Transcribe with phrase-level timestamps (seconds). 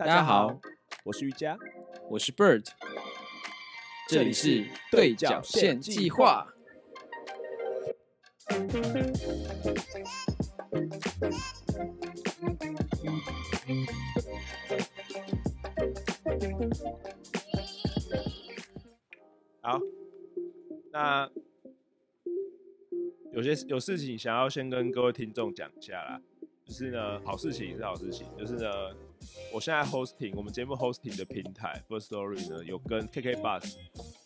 [0.00, 0.58] 大家好，
[1.04, 1.58] 我是瑜伽，
[2.08, 2.66] 我是 Bird，
[4.08, 6.54] 这里是对角线计划。
[19.60, 19.78] 好，
[20.92, 21.30] 那
[23.34, 26.22] 有些有事情想要先跟各位听众讲一下啦，
[26.70, 28.70] 就是呢，好事情是好事情，就是呢，
[29.52, 33.74] 我现在 hosting 我们节目 hosting 的平台 First Story 呢，有跟 KK Bus，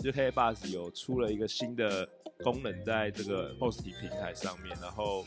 [0.01, 2.07] 就 KK Bus 有出了一个新的
[2.43, 5.25] 功能在这个 hosting 平台上面，然后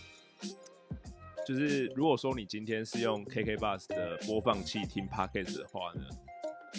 [1.44, 6.06] 就是如果说你今天是用 KK Bus 的播放器听 Podcast 的话呢。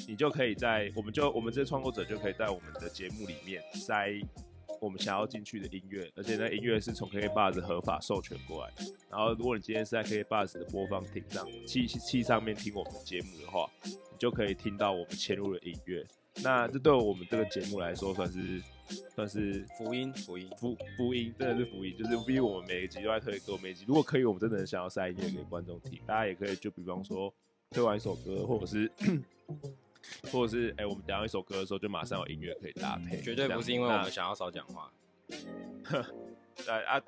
[0.06, 4.12] 你就可以在，我们就我们这些创作者就可以在我们的节目里面塞
[4.80, 8.72] 我们想要进去的音乐，而且那音乐是从 KK Bus 合法授权过来。
[9.10, 16.06] 然后，如果你今天是在 KK Bus 的播放厅上器器上面听我们的节目的话，你就可以听到我们嵌入的音乐。
[16.42, 18.62] 那这对我们这个节目来说，算是
[19.14, 21.96] 算是福音，福音，福福音，真的是福音。
[21.96, 25.98] 就是比如我们每一集都在推歌，每一集如果可以，我们真的很想要塞音乐给观众听。
[26.06, 27.32] 大家也可以就比方说
[27.70, 28.90] 推完一首歌，或者是。
[30.32, 34.90] 或者是哎，我们讲一首歌的时候，就马上有音乐可以搭配，绝对不是因为我们想要少讲话。
[35.28, 37.00] 对啊，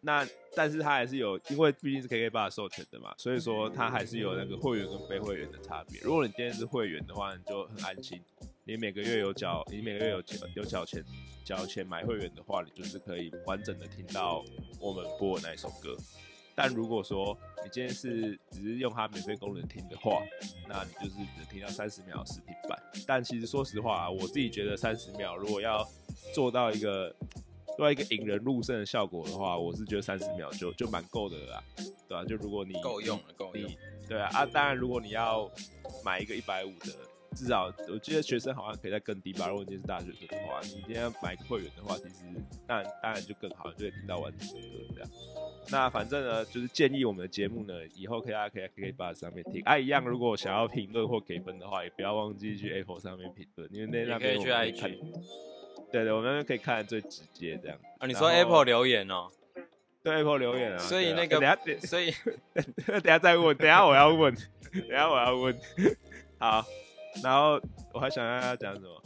[0.00, 6.00] 那但是它还是有，因为毕竟是 KK 爸授权的嘛，所以说它还是有那个会员跟非会员的差别。
[6.02, 8.20] 如果你今天是会员的话，你就很安心，
[8.64, 11.02] 你每个月有缴，你每个月有缴有缴钱
[11.44, 14.44] 缴钱买会员的话，你就是可以完整的听到
[14.78, 15.96] 我们播的那一首歌。
[16.54, 20.22] 但如果说你今天是只是用它免费功能听的话，
[20.68, 22.78] 那你就是只能听到三十秒视频版。
[23.06, 25.86] 但其实说实话啊，我自己觉得三十秒如果要
[26.32, 27.14] 做到一个
[27.76, 31.62] 做到一个引人入胜的效果的话，我是觉得三十秒就就蛮够的啦，
[32.08, 32.24] 对吧？
[32.24, 33.70] 就如果你够用了，够用，
[34.08, 34.46] 对啊啊！
[34.46, 35.50] 当然，如果你要
[36.04, 36.92] 买一个一百五的，
[37.34, 39.48] 至少我记得学生好像可以在更低吧。
[39.48, 42.24] 如果你是大学生的话，你今天要买会员的话，其实
[42.66, 45.10] 当然当然就更好，就可以听到完整的歌这样。
[45.70, 49.62] 那反正呢，就是建议我们的节目呢，以后可以大家可以可以把上面听。
[49.64, 54.98] 啊，一样，如果想要评论或给分的话，也不要忘记去 Apple 上面评论，因为那那边可以去 IG。
[55.90, 57.78] 对对，我们那边可以看的最直接这样。
[57.98, 59.28] 啊，你说 Apple 留言哦？
[60.02, 60.78] 对 Apple 留言啊。
[60.78, 62.12] 所以那个，等下，所以
[62.86, 64.34] 等下再问，等下我要问，
[64.72, 65.56] 等下我要问。
[66.38, 66.64] 好，
[67.22, 67.60] 然后
[67.92, 69.02] 我还想跟大家讲什么？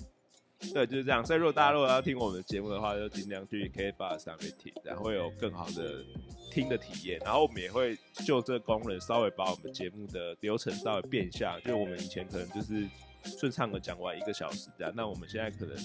[0.75, 1.25] 对，就是这样。
[1.25, 6.05] 所以如果大家如果要听我们的节目的话，就尽量去 K Bar 上面听，然后会有更好的
[6.51, 7.21] 听的体验。
[7.25, 12.89] 然后我们也会就这个功能稍微把我们节目的流程稍微变一下，就我们以前可能就是
[13.25, 15.77] 顺畅的讲完一个小时这样，那我们现在可能。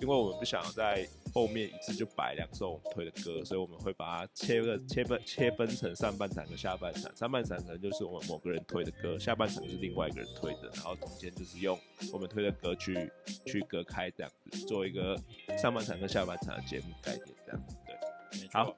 [0.00, 7.10] 因为我们不想在后面一次就摆两首我们推的歌，所以我们会把它切个切分切分成上半场跟下半场。
[7.16, 11.76] 上半场可能就是我们某个人推的歌，下半场就是另外一个人推的，然后中间就是用
[12.12, 13.10] 我们推的歌去
[13.44, 15.20] 去隔开这样子，做一个
[15.60, 17.60] 上半场跟下半场的节目概念这样。
[18.30, 18.76] 对，好，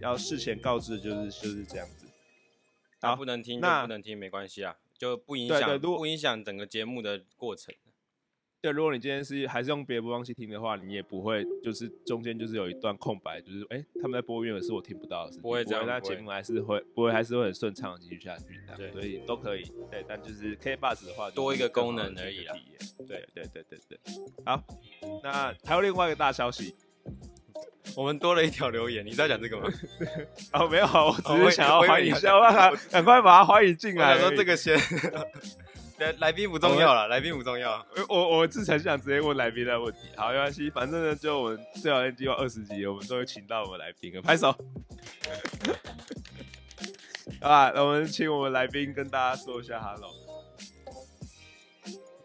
[0.00, 2.06] 要事前告知就是就是这样子。
[3.02, 7.74] 好，不能听那不能听，没关系啊，就不影响不影响整个节目的过程。
[8.62, 18.44] 对，如果你今天是还是用别的播放器听的话，你也不会就是中间就是有一段空白，就是哎他们在播音乐是我听不到的，不会这样，那节目还是会不会还是会很顺畅的继续下去，
[18.76, 19.62] 对，所以都可以。
[19.90, 22.56] 对，但就是 K Bus 的话，多一个功能而已啦。
[23.06, 23.98] 对对对对对。
[24.44, 24.60] 好，
[25.22, 26.74] 那还有另外一个大消息，
[27.96, 29.68] 我们多了一条留言，你在讲这个吗？
[30.52, 32.30] 哦，没有，我只是想要欢迎一下，
[32.90, 34.18] 赶快把他欢迎进来。
[34.18, 34.78] 说这个先。
[35.98, 37.82] 来来宾不重要了，来宾不重要。
[38.10, 44.52] 我我之前想直接问来宾的问题，好没关系，反正呢，就我们最好计划二十集，我们都会请到我们来宾，拍手。
[47.40, 50.25] 好吧，那我们请我们来宾跟大家说一下 hello。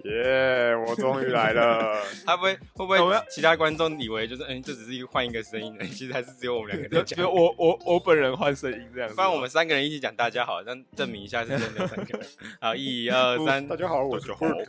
[0.06, 0.76] 耶！
[0.88, 2.02] 我终于来了。
[2.26, 7.32] 他不会会不会其他观众以为就是嗯，这只是一个换一个声音而已， 其实还是只有我们两个人讲。
[7.32, 9.10] 我我我本人换声音这样。
[9.14, 12.28] 不然我们三个人一起讲，大家好，让证明一下是真的三个人。
[12.60, 14.66] 好，一二三，大家好，我是 Bert。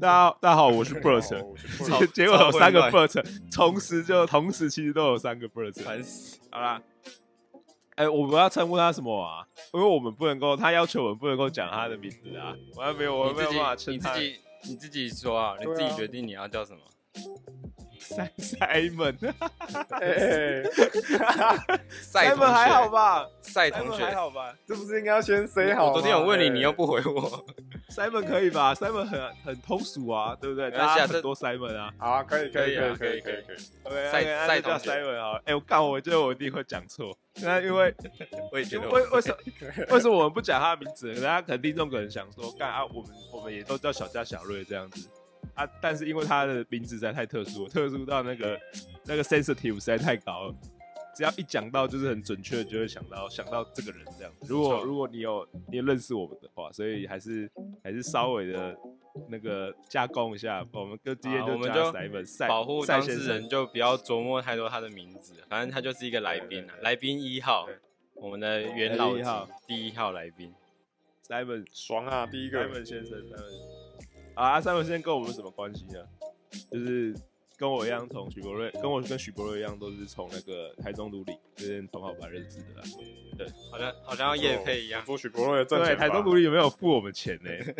[0.00, 2.06] 大家大家好，我是 Bert。
[2.12, 3.24] 结果有三个 Bert，
[3.54, 5.82] 同时就同时其实都有三个 Bert。
[5.82, 6.38] 烦死！
[6.50, 6.80] 好啦，
[7.96, 9.44] 哎，我们要称呼他什么啊？
[9.74, 12.54] 因为我们不能够，他要求我们不能够讲他的名字啊。
[12.74, 14.14] 我还没有，我没有办法称他。
[14.16, 14.40] 你自己
[15.14, 16.78] 说啊，你自己决定你要叫什么。
[17.98, 19.16] 塞塞门，
[22.00, 23.26] 塞门好吧？
[23.40, 24.54] 塞同学还好吧？
[24.66, 25.86] 这不是应该要先 say 好？
[25.88, 27.44] 我昨天有问你，你又不回我。
[27.92, 30.70] Simon 可以吧？Simon 很很通俗啊，对不对？
[30.70, 31.92] 大家很多 Simon 啊。
[31.98, 33.56] 好，可以，可以，可以，可以，可以，可以。
[33.84, 35.40] OK，赛赛叫 Simon 啊。
[35.44, 37.16] 哎，我刚我觉得我一定会讲错。
[37.42, 37.94] 那因为
[38.50, 39.36] 我也觉得，为为什么
[39.94, 41.14] 为什么我们不讲他的名字？
[41.16, 45.08] 大家肯定众可能想说，干啊，我们我们也都叫小佳小瑞这样子
[45.54, 45.66] 啊。
[45.80, 48.58] 但是因为他的名字实在太特殊，特殊到那个
[49.04, 50.54] 那个 sensitive 实在太高了。
[51.14, 54.46] 只要一讲到，就是很准确，就会想到想到这个人这样子。
[54.48, 57.50] 如果如果你有你认识我们的话，所以还是
[57.84, 58.74] 还是稍微的
[59.28, 60.66] 那个加工一下。
[60.72, 65.34] 我们跟今天就加塞本赛保护当事人，就不要琢磨太多他的名字。
[65.48, 67.68] 反正他就是一个来宾啊，来宾一号，
[68.14, 69.22] 我们的元老级
[69.66, 70.52] 第一号来宾。
[71.22, 73.18] 塞本爽啊，第一个塞本先生。
[74.34, 76.06] 啊，塞本先生跟我们什么关系呢？
[76.70, 77.14] 就是。
[77.62, 82.82] 跟我一样，从许博瑞，跟我跟许博瑞一样，都是从那个台中独立这边同好班认识的啦。
[83.38, 85.04] 对，好像好像叶佩一样。
[85.06, 85.94] 说许博瑞赚钱。
[85.94, 87.50] 对，台中独立有没有付我们钱呢？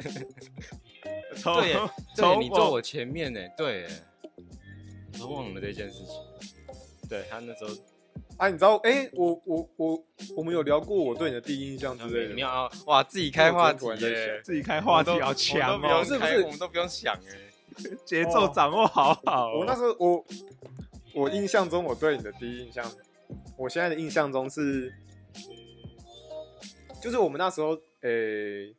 [1.34, 1.74] 对，
[2.14, 3.88] 对你坐我前面呢，对，
[5.18, 6.14] 都忘了这件事情。
[7.08, 7.70] 对他那时候，
[8.36, 10.04] 啊，你知道，哎，我我我
[10.36, 12.34] 我们有聊过我对你的第一印象之类的。
[12.34, 13.84] 你要哇，自己开话题，
[14.44, 16.40] 自己开话题好强哦，是不是？
[16.44, 17.51] 我们都不用想哎。
[18.04, 19.54] 节奏掌握好好。
[19.54, 20.24] 我那时候，我
[21.14, 22.84] 我印象中，我对你的第一印象，
[23.56, 24.92] 我现在的印象中是，
[27.02, 28.74] 就是我们那时候，诶，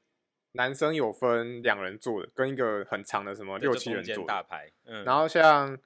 [0.54, 4.72] 男生有分两人坐的，跟一个很长的什么六七人坐大牌。
[4.86, 5.04] 嗯。
[5.04, 5.78] 然后像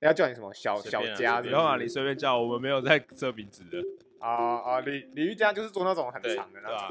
[0.00, 3.78] 要叫你什么小小家，不用啊，你随便叫，我们没有在设名字的。
[4.20, 6.88] 啊啊，李李玉佳就是坐那种很长的，对吧？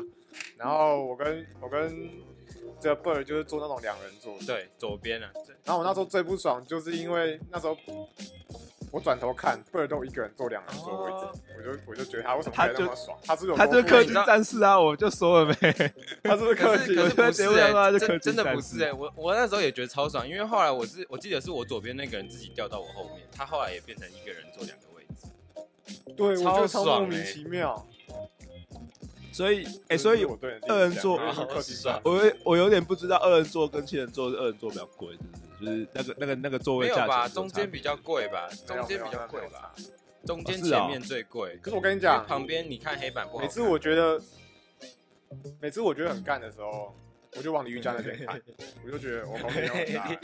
[0.58, 2.10] 然后我跟我跟。
[2.82, 5.30] 这 bird 就是坐那种两人座，对，左边啊。
[5.66, 7.78] 然后我那时候最不爽，就是因为那时候
[8.90, 13.18] 我转头看 bird 都一个人坐两人座位置，我就我就觉得他为什么那么爽？
[13.24, 15.94] 他是有他就氪金战士啊，我就说了呗。
[16.24, 16.96] 他是不是氪金？
[16.96, 18.94] 可是不是，真真的不是哎。
[18.94, 24.86] 我我那时候也觉得超爽，因为后来我是我记得是我左边那个人自己掉到我后面，他后来也变成一个人坐两个
[26.18, 27.86] 位置，对，超爽，莫名其妙。
[29.32, 30.26] 所以，哎，所以
[30.68, 31.18] 二人座，
[32.04, 35.20] 我我有点不知道二人座跟七人座，二人座比较贵，是
[35.60, 35.86] 不是？
[35.86, 37.28] 就是那个那个那个座位价吧？
[37.28, 38.50] 中间比较贵吧？
[38.68, 39.74] 中间比较贵吧？
[40.26, 41.58] 中间前面最贵。
[41.62, 43.44] 可是我跟你讲，旁边你看黑板不好。
[43.44, 44.22] 每次我觉得，
[45.62, 46.94] 每次我觉得很干的时候。
[47.38, 48.42] 我就往李玉佳那边看，
[48.86, 50.20] 我就觉得我旁边有很大。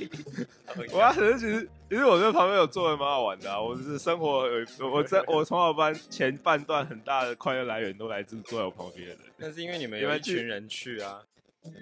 [0.91, 3.61] 我啊，其实其实其实我在旁边有坐的蛮好玩的啊。
[3.61, 9.23] 我是生活有我在我从小班前半段很大的快乐来源都来自坐在我旁边的人。
[9.37, 11.21] 那是因为你们有一群人去啊。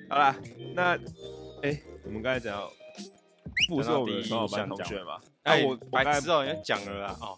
[0.10, 0.36] 好啦，
[0.76, 0.98] 那
[1.62, 2.70] 哎，我们刚才讲
[3.68, 5.20] 复是我们的从小班同学嘛？
[5.44, 7.18] 哎，我白知道，人家讲了啦。
[7.22, 7.36] 哦，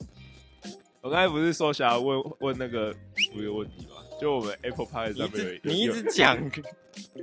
[1.02, 2.94] 我刚才不是说想要问问那个
[3.34, 3.95] 一个问题吗？
[4.20, 6.38] 就我们 Apple Pie 上面有一，你一直讲，
[7.14, 7.22] 你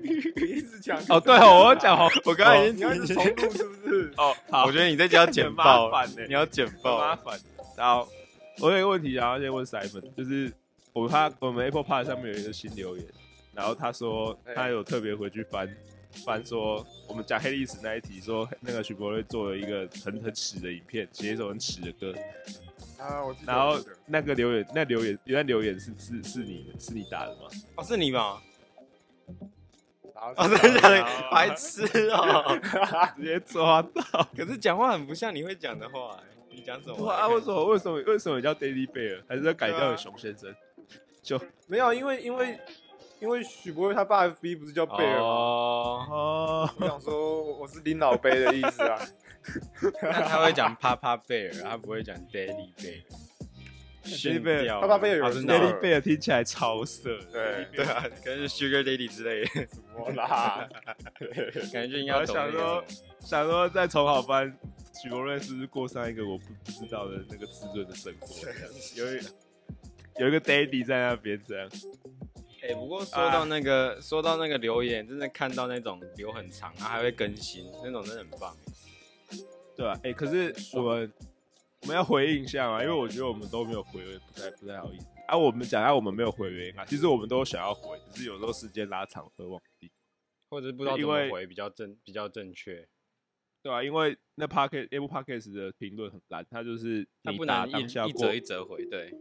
[0.49, 4.13] 一直讲哦，对哦，我讲哦，我刚才已经重录是不是？
[4.17, 5.91] 哦，好，我觉得你这要剪爆，
[6.29, 7.39] 你要剪爆，麻烦。
[7.77, 8.07] 然后
[8.61, 10.53] 我有一个问题，然后先问 Simon，就是
[10.93, 13.07] 我他我们 Apple Pie 上面有一个新留言，
[13.55, 15.69] 然后他说他有特别回去翻
[16.27, 22.15] 翻说，我们讲黑历史那一题，说那个许博瑞做了一个很很耻的影片，写一首很耻的歌。
[23.47, 27.49] 然后那个留言，那留言，那留言是是是你是你打的吗？
[27.77, 28.41] 哦，是你吗？
[30.15, 31.05] 啊，真的假的？
[31.33, 32.57] 白痴哦，
[33.17, 34.29] 直接抓到。
[34.37, 36.17] 可是讲话很不像你会讲的话，
[36.49, 37.11] 你讲什么？
[37.11, 39.23] 啊，为什么为什么为什么叫 Daily Bear？
[39.29, 40.55] 还是要改掉熊先生？
[41.23, 42.59] 就没有，因为因为
[43.21, 45.27] 因为许博威他爸 FB 不是叫贝尔吗？
[45.27, 48.99] 哦，我想说我是林老贝的意思啊。
[50.03, 53.03] 那他会讲 Papa Bear，他不会讲 Daddy Bear。
[54.05, 57.19] Daddy Bear，爸爸 Bear 有 Daddy Bear 听起来超色。
[57.33, 59.49] 对对啊，可能是 Sugar Daddy 之类的。
[59.67, 60.69] 什么啦？
[61.73, 62.85] 感觉应该想说，
[63.21, 64.53] 想说在重好班，
[65.01, 68.35] 许国瑞是不是过上一个我不不知道的那个滋润的生活？
[68.97, 69.07] 有
[70.19, 71.69] 有一个 Daddy 在那边这样。
[72.63, 78.57] 哎，不过说到那个，说到那个留言，真的看到那种留很长，然后还会更新，那种真的很棒。
[79.77, 79.99] 对吧？
[80.03, 81.13] 哎，可是我们
[81.83, 85.07] 我们要回应一下嘛，因为我觉得我们都没有回，不太不太好意思。
[85.27, 89.91] 啊，我们讲下我们没有回原因啊，其实我们都想要回，只是有时候时间拉长会忘记，
[90.51, 92.87] 或者不知道怎么回比较正比较正确，
[93.63, 93.83] 对啊？
[93.83, 99.15] 因为那 Pocket Apple Pockets 的评论很烂，它就是它不能一一折一折回，对。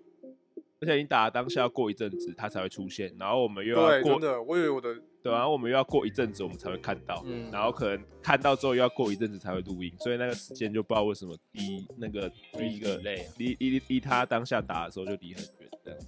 [0.81, 5.01] 而且你打当下要过一阵子，它才会出现，然后我们又要过，真的，我以为我的。
[5.23, 12.97] 对，然后我们又要过一阵子，我们才会看到，然后可能看到之后又要过一阵子才会录音，所以那个时间就不知道为什么离那个第一个
[13.37, 15.99] 离离离他当下打的时候就离很远，这样。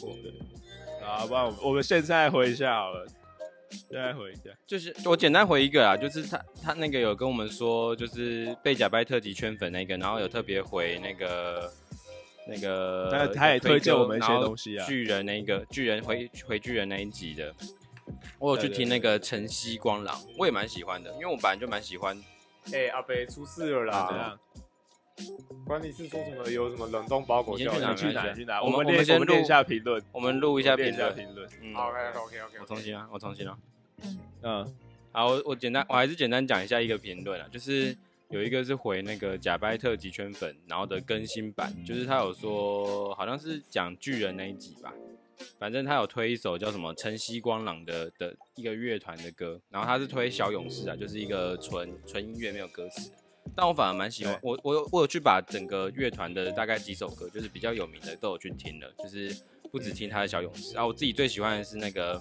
[0.00, 1.06] 对。
[1.06, 3.06] 啊，不然我们现在回一下好了。
[3.70, 11.72] 现在回一下，就是我简单回一个啊，就是他他那个有跟我们说，就是被假掰特辑圈粉那个，然后有特别回那个
[12.48, 17.54] 那个，他他也推荐我们一些东西啊，巨人那个巨人回回巨人那一集的，
[18.38, 22.16] 我有去听那个晨曦光朗，我也蛮喜欢的，因为我本来就蛮喜欢。
[22.72, 24.38] 哎，阿北出事了啦！
[25.66, 28.62] 管你是说什么有什么冷冻包裹，你去哪去哪去哪？
[28.62, 31.14] 我们我们先录一下评论，我们录一下评论。
[31.14, 31.46] 评论。
[31.74, 33.58] OK OK OK，我重新啊，我重新啊。
[34.42, 34.74] 嗯，
[35.12, 37.94] 好，我我简单，我还是简单讲一下一个评论啊，就是
[38.30, 44.92] 有一个是回那个假掰特级圈粉，然后的更新版，就是他有说好像是讲巨人那一集吧。
[45.58, 53.10] 反正他有推一首叫什么晨曦光朗的的一个乐团的歌，然后他是推小勇士啊，就是一个纯纯音乐没有歌词，
[53.54, 59.34] 但我反而蛮喜欢，我我有我有去把整个乐团的大概几首歌，就是比较有名的都有去听了，就是
[59.70, 62.20] 不止听他的小勇士啊，我自己最喜欢的是那个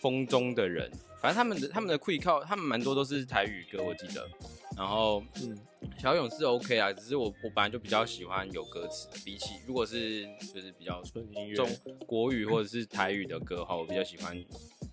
[0.00, 0.90] 风中的人，
[1.22, 4.28] 反正他们的他们的 quick 靠他们蛮多都是台语歌，我记得。
[4.76, 5.56] 然后，嗯，
[5.98, 11.68] 小勇是 OK 啊，只是我我本来就比较喜欢有歌词，比起如果是就是比较纯音乐中
[12.06, 14.36] 国语或者是台语的歌的话，我比较喜欢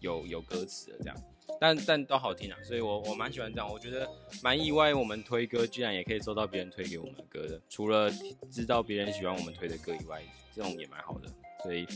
[0.01, 1.15] 有有歌词的这样，
[1.59, 4.07] 但但都好听啊，所以我我蛮喜欢这样，我觉得
[4.43, 8.11] 蛮意外，我们推歌居然也可以收到别人推给我们的歌的，除了
[8.51, 10.21] 知道别人喜欢我们推的歌以外，
[10.53, 11.29] 这种也蛮好的，
[11.63, 11.87] 所以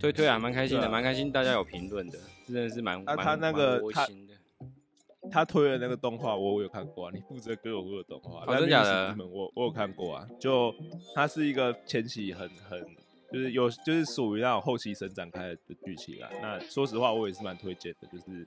[0.00, 4.34] 推推啊，蛮开心的，蛮开心，大家有评论的，真的是蛮蛮那个窝心的。
[5.30, 7.12] 他推的那个动画，我我有看过啊。
[7.14, 9.16] 你负责给我的动画，真的假的？
[9.26, 10.28] 我我有看过啊。
[10.40, 10.74] 就
[11.14, 12.84] 它是一个前期很很，
[13.32, 16.28] 就是有就是属于那种后期生展开的剧情啊。
[16.40, 18.46] 那说实话，我也是蛮推荐的，就是。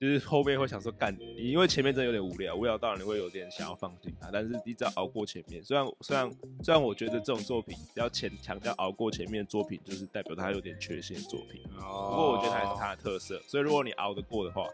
[0.00, 4.30] 就是后面会想说干，因为前面真的有点无聊，无聊到你会有点想要放弃它。
[4.32, 6.30] 但是你只要熬过前面，虽然虽然
[6.62, 11.62] 虽然我觉得这种作品要前强调熬过前面的作品，就是代表它有点缺陷的作品。
[11.74, 14.68] 不过我觉得还是它的特色，所以如果你熬得过的话，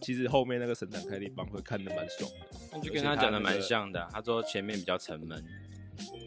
[0.00, 2.58] 其实后面那个神展开地方会看得蛮爽的。
[2.72, 5.44] 那就跟他讲的蛮像的，他说前面比较沉闷。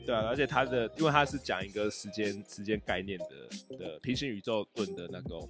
[0.06, 5.50] 对啊，而且他的，因为他是讲一个时间时间概念的的平行宇宙论的那种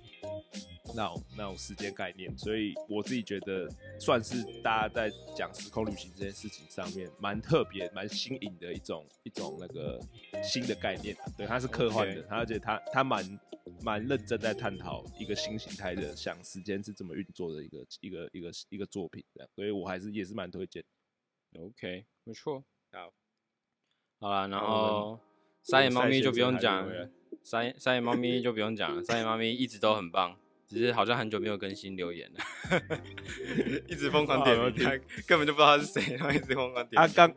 [0.96, 3.68] 那种那种时间概念，所以我自己觉得
[4.00, 10.00] 算是大家在讲时空旅行这件事情上面蛮特别、蛮新颖的一种一种那个
[10.44, 11.16] 新的概念。
[11.38, 13.40] 对，它是科幻的，而且他他蛮
[13.82, 19.24] 蛮认真在探讨一个新形态的，想时间是怎么运作的一个一个一个一个作品。
[19.34, 20.84] 这样，所以我还是也是蛮推荐。
[21.56, 22.64] OK，没错。
[22.92, 23.12] 好。
[24.24, 25.20] 好了，然后
[25.62, 26.88] 三眼猫咪就不用讲，
[27.44, 30.34] 三三眼猫咪就不用讲了，三眼猫咪一直都很棒，
[30.66, 32.40] 只是好像很久没有更新留言了，
[33.86, 34.92] 一直疯狂点名，他
[35.28, 37.02] 根本就不知道他是谁，然后一直疯狂点。
[37.02, 37.36] 啊，刚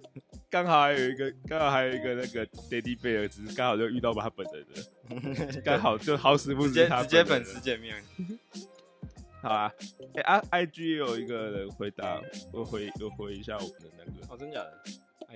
[0.48, 7.96] 刚好还有一个，刚好还有一个那个 Daddy Bear，只是刚好就遇到他本人了， 刚好就好死不死，他直接粉丝见面。
[9.42, 9.72] 好啊，
[10.14, 12.20] 哎啊，IG 有一个人回答，
[12.52, 14.82] 我回我回一下我们的那个，哦，真假的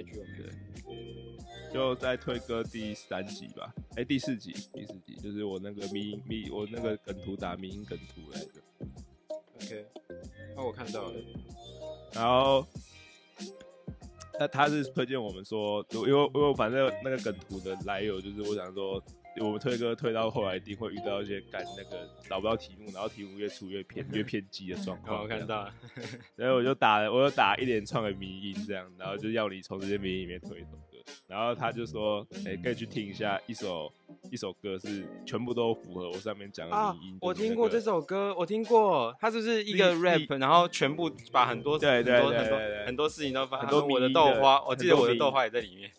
[0.03, 1.73] ？IG 有没有？
[1.73, 8.61] 就在推歌第三集吧，哎，第四集，第四集就是我那个迷迷，我那个梗图打迷梗图来的。
[9.57, 9.87] OK，
[10.57, 11.15] 那我看到了。
[12.13, 12.67] 然后，
[14.39, 19.03] 那他是推荐我们说，因为因为反正那个梗图的来由就是我想说。
[19.39, 25.23] 我们推歌推到后来，一定会遇到一些干那个找不到题目，然后题目越出越偏越偏激的状况。
[25.23, 25.73] 我看到了，
[26.37, 30.99] 所以我就打了，我就打一连串的迷音这样，然后就要你从这些迷音里面推一首歌。
[31.27, 33.91] 然后他就说，哎，可以去听一下一首
[34.31, 37.19] 一首歌，是全部都符合我上面讲的迷音。
[37.21, 45.91] 我听过这首歌，我听过，它就是一个 rap，然后全部把很多对对对对很多事情都发，很多我的豆花，我记得我的豆花也在里面。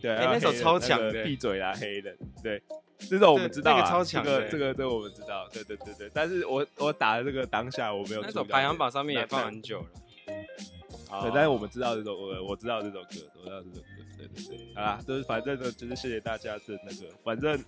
[0.00, 2.16] 对，哎，那首超强的，闭嘴啦，黑人。
[2.42, 2.62] 对，
[2.98, 5.48] 这首我们知道，这个超强，这个这个这个我们知道。
[5.52, 8.22] 对对对对，但是我我打的这个当下我没有。
[8.22, 9.86] 那首排行榜上面也放很久了。
[10.26, 13.82] 对，但是我们知道这首，我我知道这首歌，我知道这首歌。
[14.16, 17.58] 对对对，好啦，就是反正呢，就是谢谢大家的那个，反正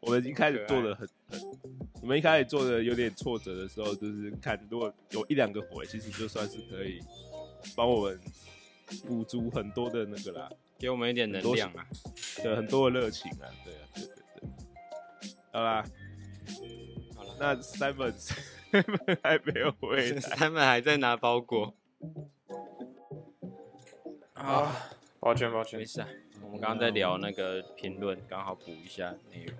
[0.00, 1.40] 我们已经开始做的很很，
[2.02, 6.98] 我们一开始做的有点挫折的时候，就是看如果有一两个回，其实就算是可以
[7.76, 8.20] 帮我们
[9.06, 10.50] 补足很多的那个啦。
[10.78, 11.84] 给我们一点能量啊，
[12.36, 15.84] 对，很多的热情啊，对啊，对对对，好啦，
[17.16, 18.14] 好了，那 Simon
[19.22, 21.74] 还没有回来， Simon 还在拿包裹，
[24.34, 26.08] 啊，抱歉抱歉，没事啊，
[26.42, 29.58] 我们刚刚在聊那个评论，刚好补一下内容，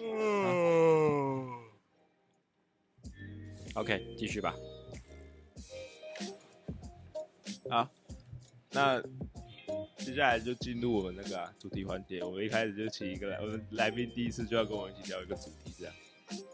[0.00, 1.46] 嗯
[3.74, 4.54] ，OK，继续吧。
[8.76, 9.02] 那
[9.96, 12.22] 接下来就进入我们那个主题环节。
[12.22, 15.94] 我们一开始就请一个来，我们来宾第一次就要跟我们一起聊一个主题，这样。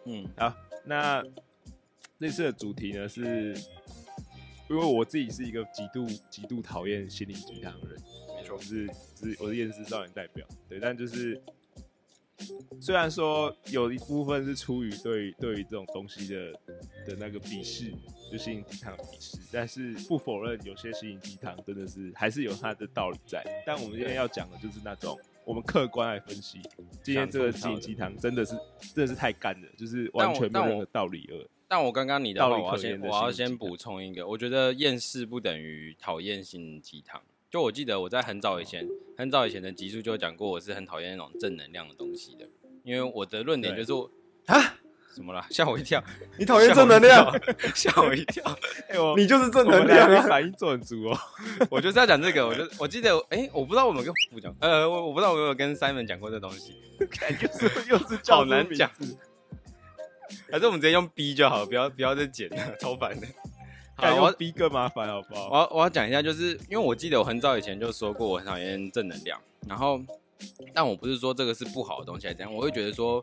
[0.07, 1.21] 嗯，好，那
[2.21, 3.57] 这次的主题呢是，
[4.71, 8.01] 因为我自己是一个极度极度讨厌心灵鸡汤的人，
[8.37, 8.57] 没错。
[8.57, 11.43] 我，是是我是厌世少年代表，对，但就是
[12.81, 16.53] 虽然说有一部分是出于对对于这种东西的
[17.07, 17.93] 的那个鄙视，
[18.33, 23.45] 就心灵鸡汤的鄙视，但是不否认有些心灵鸡汤真的是还是有它的道理在。
[23.67, 26.59] 但我们今天要讲的就是那种我们客观来分析，
[27.03, 28.55] 今天这个心灵鸡汤真的是
[28.95, 31.47] 真的是太干了，就是完全没有任何道理了。
[31.69, 37.21] 但我刚刚你的话，道理我要先我要先补充一个，我觉得厌世不等于讨厌心灵鸡汤。
[37.51, 42.49] 就我记得我在很早以前很早以前的集数就讲过，我是很讨厌那种正能量的东西的，
[42.83, 44.11] 因为我的论点就是我
[44.47, 44.72] 啊，
[45.15, 46.03] 什么了，吓我一跳，
[46.39, 47.31] 你讨厌正能量，
[47.75, 48.43] 吓我一跳，
[48.89, 51.19] 哎、我你就是正能量反应做很足哦。
[51.71, 56.75] 我就是要讲这个，我就我记得，哎、我不知道我们跟不讲，呃，我我不知道我有没有跟 Simon 讲过这东西，
[57.11, 59.17] 看又是又是叫好难讲字，
[60.51, 63.27] 还是我们直接用 B 就好，不要不要再剪了，超烦的。
[63.95, 65.49] 好，我要看用逼更麻烦，好不好？
[65.51, 69.39] 我要我要讲一下，就是因为我记得我很早以前就说过我很讨厌正能量，
[69.69, 70.01] 然后
[70.75, 73.23] 但我不是说这个是不好的东西还是怎样，我会觉得说，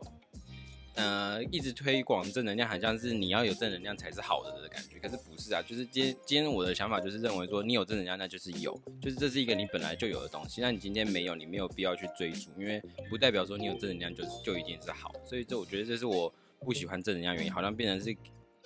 [1.00, 16.30] 呃，一直推广正能量，好像是你要有正能量才是好的的感觉，可是不是啊，就是今天今天我的想法就是认为说，你有正能量那就是有，就是这是一个你本来就有的东西，那你今天没有，你没有必要去追逐，因为不代表说你有正能量就就一定是好，所以这我觉得这是我
[16.60, 18.14] 不喜欢正能量原因，好像变成是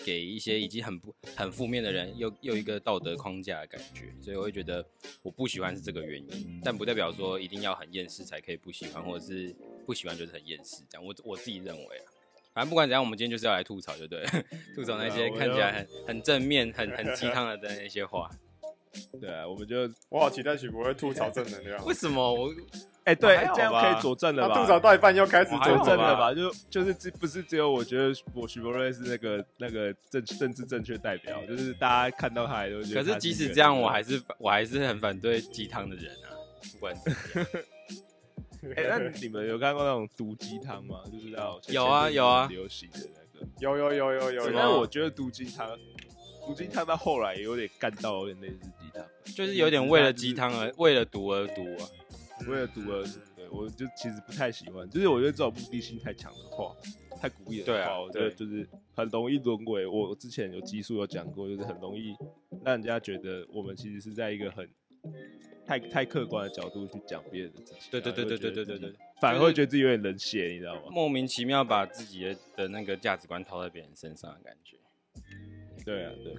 [0.04, 4.84] 给一些已经很不很负面的人又又一个道德框架的感觉，所以我会觉得
[5.22, 9.54] 我不喜欢是这个原因，但不代表说一定要很厌世才可以不喜欢，或者是
[9.86, 12.13] 不喜欢就是很厌世这样，我我自己认为啊。
[12.54, 14.28] 反正不管怎样，我们今天就是要来吐槽，就对了，
[14.74, 18.30] 吐槽那些看起来很很正面、很很鸡汤的的那些话。
[19.20, 21.84] 对啊，我们就 我好期待许博会吐槽正能量。
[21.84, 22.48] 为什么我
[23.02, 24.54] 哎、对这样可以佐证了吧？
[24.54, 26.32] 他吐槽到一半又开始佐佐证了，吧？
[26.32, 33.18] 就就是只不是只有我觉得我许博瑞是那个那个政政治正确代表，就是大家看到他也都觉得可是。
[33.18, 36.32] 即使这样，我还是我还是很反对鸡汤的人啊，
[36.72, 37.18] 不管怎么
[37.52, 37.64] 样。
[38.76, 41.02] 哎、那你们有看过那种毒鸡汤吗？
[41.06, 43.46] 就是那种有啊有啊流行的那个。
[43.60, 45.78] 有有有有有什么但是，我觉得毒鸡汤，
[46.46, 51.88] 毒鸡汤到后来也有点干到有点类似鸡汤，就是有点为了鸡汤而为了毒而毒啊。
[52.48, 53.10] 为了毒而毒。
[53.36, 56.74] 对，我就其实不太喜欢，就是我觉得这种目的性太强的话，
[57.20, 59.86] 太鼓励的话，对啊我觉得就是很容易沦为。
[59.86, 62.14] 我我之前有集数有讲过，就是很容易
[62.64, 64.68] 让人家觉得我们其实是在一个很
[65.66, 70.82] 太太客观的角度去讲别人的自己，对对对对对对对对对，反而会觉得自己有点冷血，你知道吗？
[70.90, 74.76] 莫名其妙把自己的的那个价值观套在别人身上的感觉。
[75.84, 76.32] 对啊，对。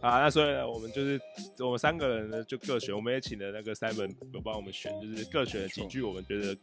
[0.00, 1.20] 啊，那所以呢，我们就是
[1.58, 6.56] 我们三个人呢就各选，我们也请了那个 Simon 有帮我们选，就是各选了几句我们觉得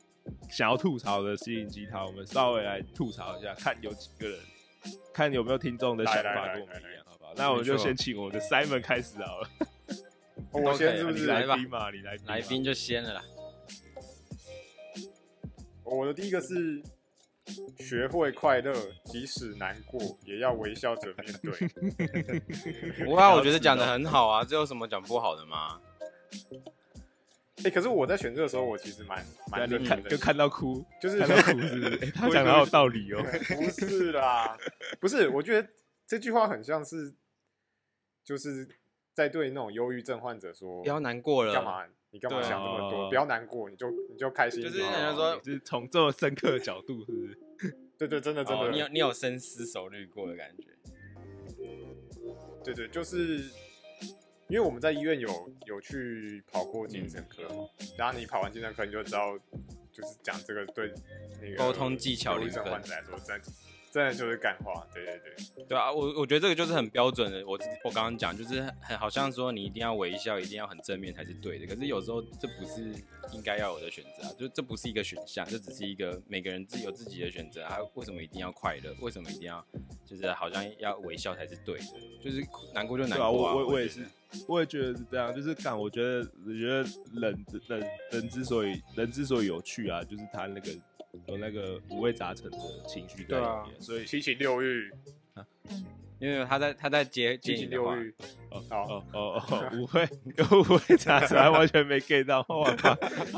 [0.50, 4.40] 想要吐槽的心灵鸡汤，我们稍微来吐槽一下，看有几个人，
[5.14, 7.34] 看有没有听众的想法跟我们一样，好不好？
[7.38, 9.68] 那我们就先请我们的 Simon 开始好了，哦
[10.52, 11.26] 我先是不你是？
[11.28, 13.24] 来吧来宾嘛，你来来宾就先了啦。
[15.84, 16.82] 我的第一个是
[17.80, 18.74] 学会快乐，
[19.06, 21.70] 即使难过也要微笑着面对。
[23.06, 25.80] 不过我觉得讲的很好啊，这有什么讲不好的吗？
[27.64, 31.98] 哎、可是我在选这个时候，我其实蛮蛮认真的就，看到哭，就是看到哭是不是？
[32.06, 33.24] 欸他讲的好有道理哦。
[33.56, 34.58] 不是啦，
[35.00, 35.68] 不是，我觉得
[36.06, 37.16] 这句话很像是，
[38.24, 38.68] 就是
[39.18, 41.84] 在对那种忧郁症患者说，不要难过了，干嘛？
[42.12, 43.06] 你干嘛想这么多？
[43.06, 47.40] 哦不要难过，你就你就开心就是人家说就是从这么深刻的角度，是不是？
[47.98, 50.68] 对对，真的真的，哦你有你有深思熟虑过的感觉。
[52.64, 53.38] 对对，就是
[54.50, 59.36] 因为我们在医院有有去跑过精神科嘛，然后你跑完精神科，你就知道，
[59.92, 60.94] 就是讲这个对
[61.42, 63.46] 那个沟通技巧忧郁症患者来说，真的
[63.92, 64.86] 真的就是干话。
[64.94, 65.20] 对对
[65.56, 67.46] 对，对啊，我我觉得这个就是很标准的。
[67.46, 71.66] 我我刚刚讲就是很好像说你一定要微笑，一定要很正面才是对的。
[71.66, 72.94] 可是有时候这不是
[73.34, 77.78] 应该要有的选择啊，就这不是一个选项，这只是一个每个人自己有自己的选择啊。
[77.96, 78.94] 为什么一定要快乐？
[79.02, 79.66] 为什么一定要
[80.06, 81.86] 就是好像要微笑才是对的？
[82.24, 83.56] 就是难过就难对啊，过啊。
[83.56, 84.06] 我我我也是，
[84.48, 85.34] 我也觉得是这样。
[85.36, 90.72] 就是干，我觉得我觉得人人人之所以人之所以有趣啊，就是他那个
[91.28, 93.66] 有那个五味杂陈的情绪在里对啊。
[93.68, 94.92] 面，所以七情六欲，
[96.20, 98.16] 因为他在他在接接七情你的话六，欲，
[98.50, 98.84] 哦好。
[98.84, 102.98] 哦哦哦，五味有五味杂陈，还完全没 get 到，我靠，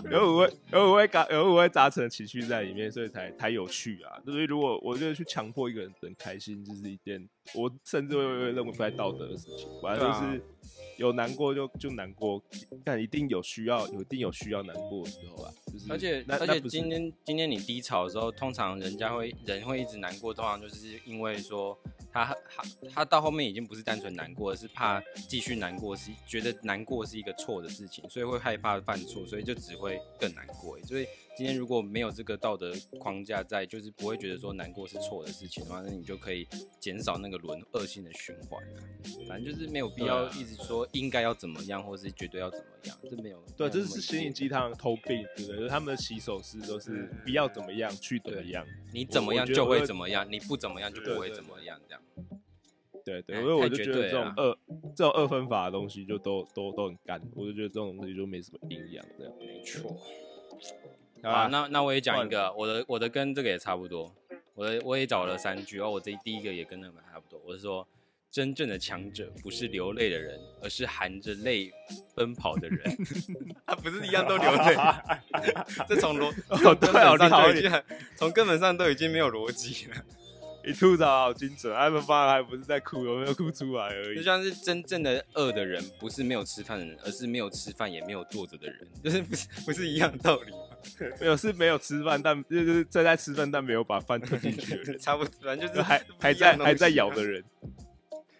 [0.09, 4.21] 有五味有五味杂有五味杂陈的情绪在里面，所以才才有趣啊。
[4.25, 10.41] 所以如果我觉得去强迫一个人很开心，就是一件我甚至会会认为不太道德的事情，反正就是。
[10.99, 12.43] 有难过就就难过，
[12.83, 15.51] 但一定有需要，有一定有需要难过的时候啊。
[15.71, 21.77] 就是而且而且今天今天你低潮的时候，通常人家会人会一直难过，通常就是因为说
[22.11, 30.77] 他他他到后面已经不是单纯难过，而是怕继续难过，是觉得难过是一个错的事情，所以会害怕犯错，所以就只会更难过。
[30.81, 31.07] 所以
[31.39, 36.45] 今天如果没有这个道德框架在，就是不会觉得说难过是错的事情的话，那你就可以
[36.81, 38.83] 减少那个轮恶性的循环啊。
[39.25, 45.55] 反正就是没有必要一直说应该要怎么样，或是绝对要怎么样，这没有对，这是心灵鸡汤偷病，对不对？
[45.59, 48.67] 就是他们的起手式都是要怎么样去怎么样。
[48.91, 52.01] 你怎么样就会会怎么样，你不怎么样就不会怎么样，这样。
[53.05, 54.57] 对对，因为我就觉得这种二
[54.93, 59.33] 这种二分法的东西就都都都很干，我就觉得这种东西就没什么营养这样。
[59.39, 59.95] 没错。
[61.23, 64.13] 好啊，那那我也讲一个，我的我的跟这个也差不多，
[64.55, 67.87] 我的我也找了三句，然后我这第一个也跟那个差不多，我是说。
[68.31, 71.71] 真正的强者不是流泪的人，而是含着泪
[72.13, 72.95] 奔跑的人。
[73.65, 74.75] 他 不是一样都流泪，
[75.89, 77.83] 这从逻哦对哦，你好根本上就已经
[78.15, 79.95] 从根本上都已经没有逻辑了。
[80.65, 84.17] 你吐槽好精准，他们发还不是在哭，有没有哭出来而已。
[84.17, 90.57] 就像是真正的饿的人，不是没有吃饭的人，而是没有吃饭也没有坐着的人，就是不是不是一样道理吗？
[91.19, 97.43] 没有是没有吃饭，但就是正在吃饭但没有把饭吞进去的人，差不多，反正就是还还在还在咬的人。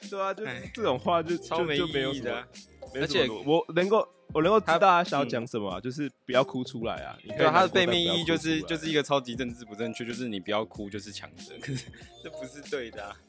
[0.09, 2.47] 对啊，就这种话就就超没就没有意义的啊。
[2.95, 7.17] 而且我能够我能够知道他想要嗯讲什么啊，就是不要哭出来啊。
[7.25, 11.89] 对啊，它的背面意义就是就是一个超级政治不正确，就是你不要哭就是强者，可是
[12.23, 13.19] 这不是对的啊，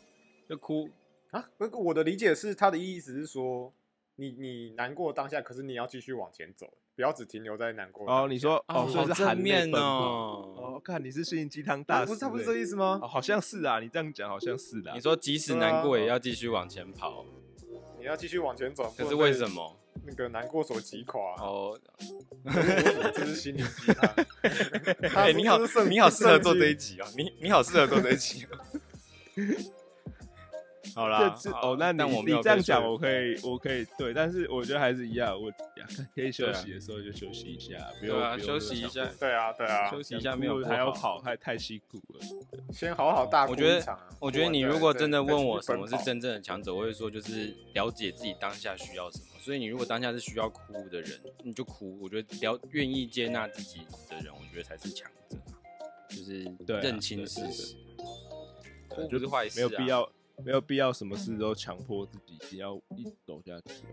[0.48, 0.90] 就哭
[1.30, 3.72] 啊，那个我的理解是，他的意思是说，
[4.16, 8.06] 你你难过当下，可是你要继续往前走，不要只停留在难过。
[8.06, 10.54] 哦，你说哦，所以是含泪面哦。
[10.56, 13.08] 哦，看你是心灵鸡汤啊大师欸，不是他不是这个意思吗哦，？
[13.08, 14.94] 好像是啊，你这样讲好像是的啊。
[14.94, 17.24] 你说即使难过也要继续往前跑，
[17.98, 19.79] 你要继续往前走，可是为什么？
[20.04, 21.42] 那个难过所击垮、啊？
[21.42, 21.80] 哦，
[23.14, 24.14] 这是心理鸡汤。
[25.12, 25.58] 他 哎，说你好
[25.88, 28.58] 你好适合做这一集啊，你你好适合做这一集哦。
[30.92, 35.86] 好啦，哦，那你但我没有你这样讲，我可以我可以对，但是我觉得还是一样，我呀
[36.16, 40.90] 可以休息的时候就休息一下，不用对啊，休息一下，对啊，对啊，休息一下没有还要。
[40.90, 42.20] 跑，太太辛苦了。
[42.72, 49.24] 先好好大哭我觉得我觉得你如果真的问我什么是真正的强者，我会说就是了解自己当下需要什么。
[49.40, 51.98] 所以你如果当下是需要哭的人，你就哭。
[52.00, 55.36] 我觉得了愿意接纳自己的人，我觉得才是强者，
[56.08, 56.44] 就是
[56.82, 57.74] 认清事实。
[58.94, 59.86] 对哭不是坏事、啊，没有必。
[59.86, 60.12] 要，
[60.44, 63.84] 没有必要什么事都强迫自己，只要一直走下去。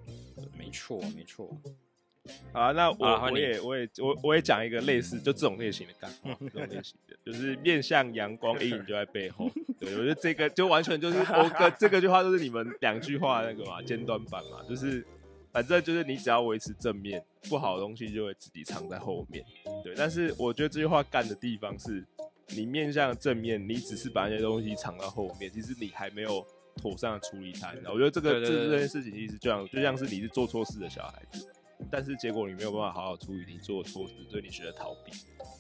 [0.58, 1.50] 没错，没错。
[2.52, 9.50] 好啊，那我啊我也我也我我也讲一个类似就这种类型的干话，这种类型的，就是面向阳光，阴影就在背后。
[9.80, 15.06] 对，我觉得这个就完全就是 我个这个句话就是你们两句话那个嘛尖端版嘛，就是
[15.58, 19.44] 反正就是你只要维持正面，不好的东西就会自己藏在后面。
[19.84, 22.06] 对，但是我觉得这句话干的地方是，
[22.50, 27.72] 你面向正面，你只是把那些东西藏到后面，其实你还没有妥善的处理它。
[27.72, 31.52] 你知道我觉得这个对对对这这件事情其实就像就像是你是做错事的小孩子，
[31.90, 35.12] 但是结果你没有办法好好处理你做错事，所以你选择逃避。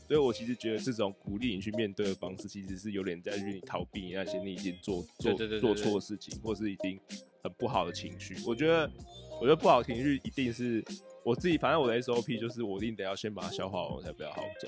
[0.07, 6.99] 所以我其实觉得这种鼓励你去面对的方式，其实是有点在于你逃避那些你已经做做对对对对做错的事情，或是已经
[7.41, 8.35] 很不好的情绪。
[8.45, 8.89] 我觉得，
[9.39, 10.83] 我觉得不好的情绪一定是
[11.23, 14.67] 我自己，反正我的 SOP 就是我一定得要先把它消化完，我才比较好好走。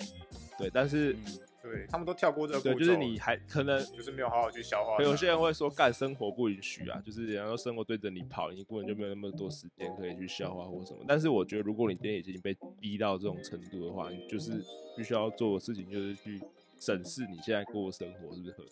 [0.57, 5.01] 对，但是、嗯，对他们都跳过这个对，步骤，就是你还可能就是没有好好去消化。
[5.01, 10.99] 有些人会说，干生活不允许啊，就是然后生活对着你跑，你根本就没有那么多时间可以去消化或什么。
[11.07, 14.61] 但是我觉得，如果你今天已经被逼到这种程度的话，你就是
[14.97, 16.41] 必须要做的事情就是去
[16.77, 18.69] 审视你现在过的生活是不是合理。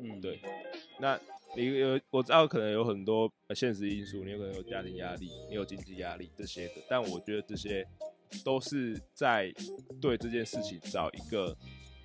[0.00, 0.40] 嗯，对
[0.98, 1.20] 那
[1.54, 7.86] 你有我知道可能有很多现实因素，你有可能有家庭压力，你有经济压力这些的，但我觉得这些
[8.42, 9.52] 都是在
[10.00, 11.54] 对这件事情找一个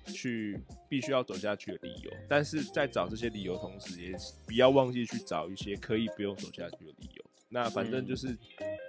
[0.06, 2.10] 去必须要走下去的理由。
[2.28, 7.24] 但是在找这些理由同时，也不要忘记去找一些可以不用走下去的理由。
[7.50, 8.36] 那反正就是、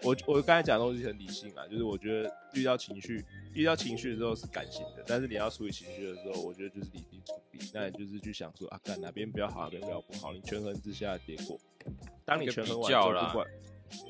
[0.03, 7.59] 我我刚才讲的东西很理性啊，就是我觉得遇到情绪遇到情绪的时候是感性的，但是你要处理情绪的时候，我觉得就是理性处理。
[7.73, 11.57] 那你就是去想说啊，干哪边比较好，哪边比较不好，你权衡之下的结果。
[12.25, 13.47] 当你权衡完之后，不管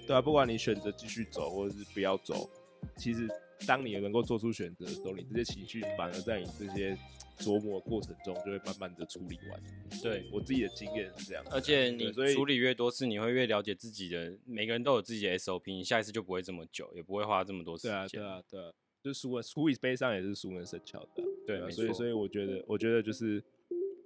[0.07, 2.49] 对啊，不管你选择继续走或者是不要走，
[2.97, 3.27] 其实
[3.67, 6.97] 当你能够做出选择的时候，你这些情绪反而在你这些
[7.39, 9.61] 琢磨的过程中就会慢慢的处理完。
[10.01, 10.29] 对。
[10.31, 14.37] 我自己的经验是这样，而且你处理越多次，你会越了解自己的。
[14.45, 18.21] 每个人都有自己的 SOP，你下一次就不会这么久，也不会花这么多时间对啊，间。
[18.21, 18.71] 对啊，对啊，
[19.01, 23.41] 就熟人输以悲伤也是熟能生巧的啊、啊，对没错所以所以我觉得，我觉得就是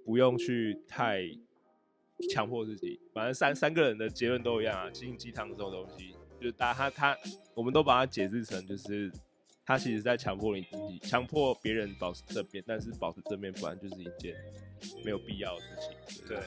[0.04, 1.22] 不用去太
[2.30, 7.18] 强迫自己，反正三三个人的结论都一样啊，心灵鸡汤这种东西，就是大家他他，
[7.54, 9.10] 我们都把它解释成就是
[9.66, 14.34] 他其实在强迫你自己，强迫别人保持正面，但是保持正面本来就是一件
[15.04, 16.26] 没有必要的事情。
[16.28, 16.38] 对，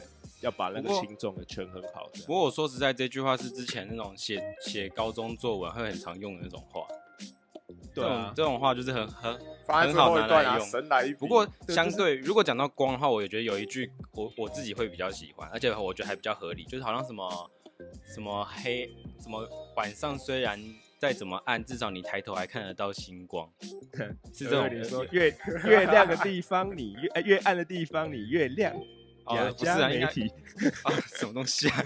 [0.41, 2.10] 要把那个轻重的权衡好。
[2.25, 6.88] 不过我说实在，这句话是之前那种写写高中作文会很常用的那种话。
[7.93, 9.34] 对啊，这种话就是很很
[9.67, 11.15] 很好拿来用神来一笔。
[11.15, 17.51] 不过相对，如果讲到光的话，我也觉得有一句我我自己会比较喜欢，而且我觉得还比较合理，就是好像什么
[18.13, 18.88] 什么黑
[19.19, 20.62] 什么晚上虽然
[20.99, 23.49] 再怎么暗，至少你抬头还看得到星光，
[24.33, 25.33] 是这种你说 越
[25.65, 28.73] 越亮的地方你越呃越暗的地方你越亮。
[29.27, 30.21] 哦不是啊，媒体，
[30.83, 31.83] 啊什么东西啊？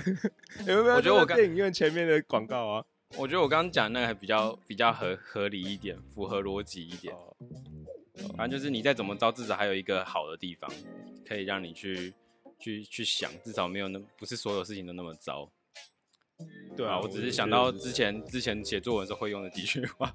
[0.68, 0.96] 有没有？
[0.96, 2.86] 我觉得我刚电影院前面的广告啊，
[3.18, 7.12] 我觉得我刚刚讲那个还比较比较合合理一点，符合逻辑一点。
[7.16, 7.36] 哦
[8.38, 10.70] 反正就是你再怎么糟，至少还有一个好的地方，
[11.28, 12.14] 可以让你去
[12.60, 15.52] 去去想，至少没有那不是所有事情都那么糟。
[16.76, 20.14] 对啊，我只是想到之前之前写作文时候会用的几句话。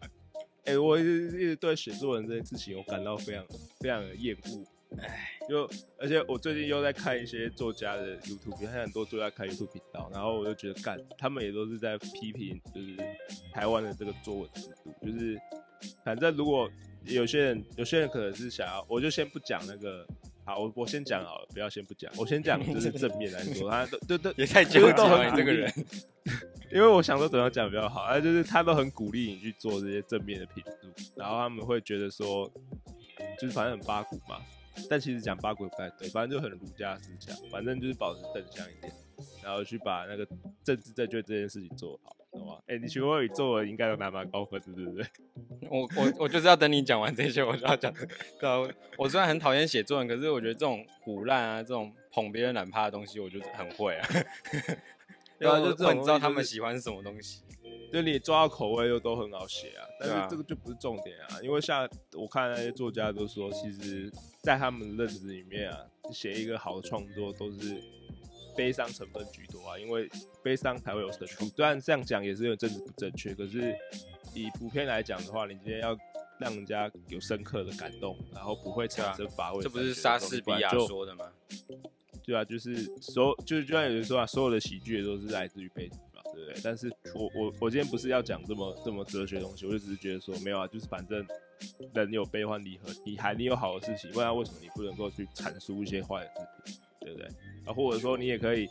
[0.65, 3.47] 哎、我一直一直对写作文这件事情，我感到非常
[3.81, 4.65] 非常的厌恶。
[4.99, 12.97] 哎，就而且我最近又在看一些作家的 YouTube，看很多作家开 YouTube 频道，然后我就觉得干，他们也都是在批评，就是
[13.53, 15.39] 台湾的这个作文制度，就是
[16.05, 16.69] 反正如果
[17.05, 20.07] 有些人有些人可能是想要，我就先不讲那个。
[20.47, 25.71] 好，我我先讲好了，不要先不讲，我先讲就是正面来说， 他都都都也太纠结了，这个人。
[26.73, 32.49] 因为我想说怎样讲比较好，啊，就是他都很鼓励你去做这些正面的评述，然后他们会觉得说，
[33.41, 34.41] 就是反正很八股嘛，
[34.89, 38.93] 但其实讲八股也不太对，反正就很儒家思想，反正就是保持正向一点，
[39.43, 40.27] 然后去把那个
[40.65, 42.17] 政治正确这件事情做好，
[42.67, 45.07] 哎、你学国语作文应该都拿蛮高分的，对不对？
[45.71, 48.15] 我我我就是要等你讲完这些，我就要讲这个。
[48.41, 54.09] 对啊，我我虽然很讨厌写作文，可是我觉得这种胡烂啊，这种捧别人懒趴的东西，我就很会啊。
[55.39, 57.43] 对啊就这种我很知道他们喜欢什么东西。
[57.93, 64.11] 就你抓到口味又都很好写啊，但是这个就不是重点啊，因为像我看那些作家都说，其实，
[64.43, 65.79] 在他们的认知里面啊，
[66.13, 67.81] 写一个好的创作都是
[68.57, 70.09] 悲伤成分居多啊，因为
[70.43, 71.47] 悲伤才会有深度。
[71.55, 73.77] 虽然这样讲也是有政治不正确，可是
[74.35, 75.97] 以普遍来讲的话，你今天要
[76.39, 81.31] 让人家有深刻的感动，然后不会产生乏味的这不是莎士比亚说的吗？
[82.25, 86.61] 对啊，就是所有就是就像有人说啊，所有的喜剧也都是来自于悲剧嘛，对不对？
[86.63, 91.25] 但是我我我今天不是要讲这么这么哲学的东西，我就只是觉得说没有啊，就是反正
[91.95, 96.31] 人有悲欢离合，你还你有好的事情，不然为什么你不能够去阐述一些坏的
[96.65, 97.29] 事情，对不对？
[97.65, 98.67] 啊，或者说你也可以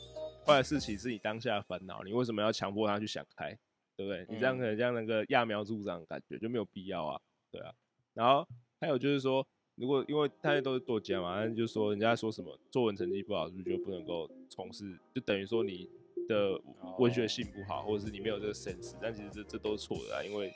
[0.45, 3.57] 坏的事情是你当下的烦恼，你为什么要强迫他去想开，
[3.95, 4.25] 对不对？
[4.29, 7.73] 你这样可能像那个揠苗助长的感觉就没有必要啊，对啊。
[8.13, 8.45] 然后
[8.81, 14.99] 还有就是说，如果因为大家都是作家嘛，那就说人家说什么作文成绩不好，是不是就不能够从事？
[15.13, 15.89] 就等于说你
[16.27, 16.59] 的
[16.99, 18.95] 文学性不好，或者是你没有这个 sense。
[19.01, 20.53] 但其实这这都是错的啊，因为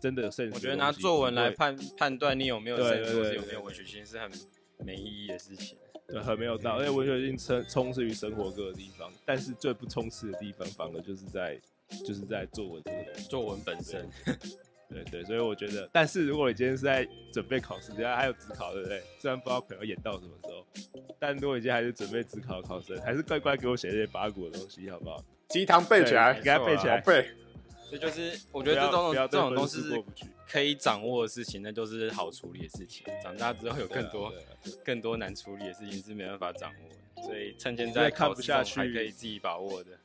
[0.00, 0.24] 真的。
[0.52, 4.30] 我觉得拿作文来判判断你有没有对或是有没有文学性是很
[4.78, 5.78] 没意义的事情。
[6.06, 11.58] 对很没有道理，而且文学性充充斥于生活各个地方，但是最不充斥的地方，反而就是在
[12.06, 13.28] 就是在作文这个东西。
[13.28, 14.08] 作文本身，
[14.90, 19.02] 对对，所以我觉得，但是如果你今天是在准备考试，等下还有职考，对不对？
[19.18, 20.66] 虽然不知道可能会演到什么时候，
[21.18, 25.24] 但如果你今天还是准备职考考生，还是乖乖给我写这些八股的东西，好不好？
[25.48, 27.04] 鸡汤背起来，对给他背起来好
[27.98, 30.04] 就是我我觉得这种这种东西西是
[30.48, 33.06] 可以掌握的事情，那就是好处理的事情。
[33.22, 34.32] 长大之后有更多
[34.84, 39.98] 更多难处理的事情是没办法掌握的，所以趁现在看不下去还去可以自己把握的。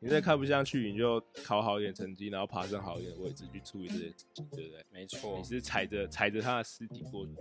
[0.00, 4.84] 你再看不下去，你就考好一点成绩，然后爬上好一点的位置去处理这些事情，对不对？
[4.92, 7.32] 没错你，是踩着踩着他的尸体过去，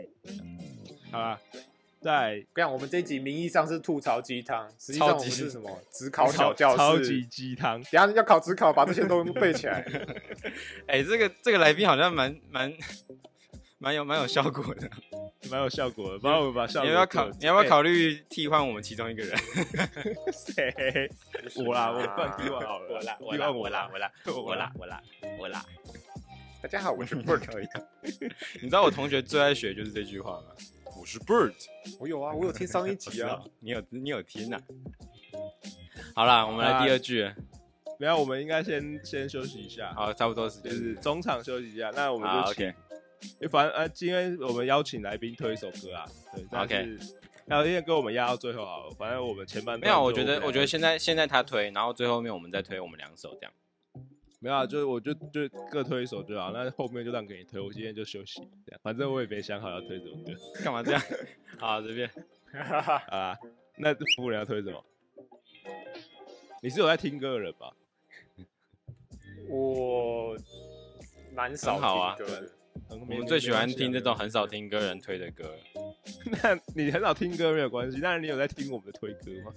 [1.12, 1.40] 好吧？
[2.02, 5.82] 在跟你讲，我们这一集名义上是吐槽鸡汤，实际上我们是什么？
[5.92, 6.78] 只考小教室。
[6.78, 9.86] 超级鸡汤，等下要考只考，把这些都背起来。
[10.88, 12.74] 哎、这个这个来宾好像蛮蛮
[13.80, 14.90] 蛮有蛮有效果的。
[15.50, 16.20] 蛮有效果的。
[16.20, 17.30] 帮我把效果你要不要考？
[17.40, 19.38] 你要不要考虑替换我们其中一个人？
[20.34, 21.10] 谁？
[21.64, 25.02] 我啦，我不然替换好了，我啦，替换我啦，我啦，我啦，我啦，
[25.40, 25.66] 我啦。
[26.62, 27.42] 大家好，我是 Bird。
[28.62, 30.48] 你知道我同学最爱学就是这句话吗？
[31.00, 31.54] 我是 Bird。
[32.00, 33.42] 我有啊，我有听 上一集啊。
[33.60, 34.60] 你有你有听呐、
[36.16, 37.36] 好啦，我们来第二句了。
[38.00, 40.88] 没有，我们应该先先休息一下，好，差不多时间就间。
[40.88, 41.92] 是中场休息一下。
[41.96, 42.78] 那我们就请，OK，
[43.22, 46.06] 因为反正呃，今天我们邀请来宾推一首歌啊，
[46.36, 53.52] 对，但 OK 是然后因为跟我们压到最后好了，反正我们前半没有，我觉得我觉得现在现在他推，然后最后面我们再推我们两首这样。
[54.40, 60.32] 没有啊，就是我就就各推一首就好，那后面就让给你推，我今天就休息这样，反正我也没想好要推什么歌
[60.64, 61.02] 干嘛这样？
[61.58, 62.10] 好，随便
[63.10, 63.36] 啊。
[63.80, 64.84] 那服务人要推什么？
[66.62, 67.74] 你是有在听歌的人吧？
[69.50, 70.36] 我
[71.34, 72.52] 蛮少很好啊听歌的，
[72.90, 75.54] 我我们最喜欢听这种很少听歌人推的歌。
[76.44, 79.54] 那你很少听歌没有关系，但是你有在听我们的推歌吗？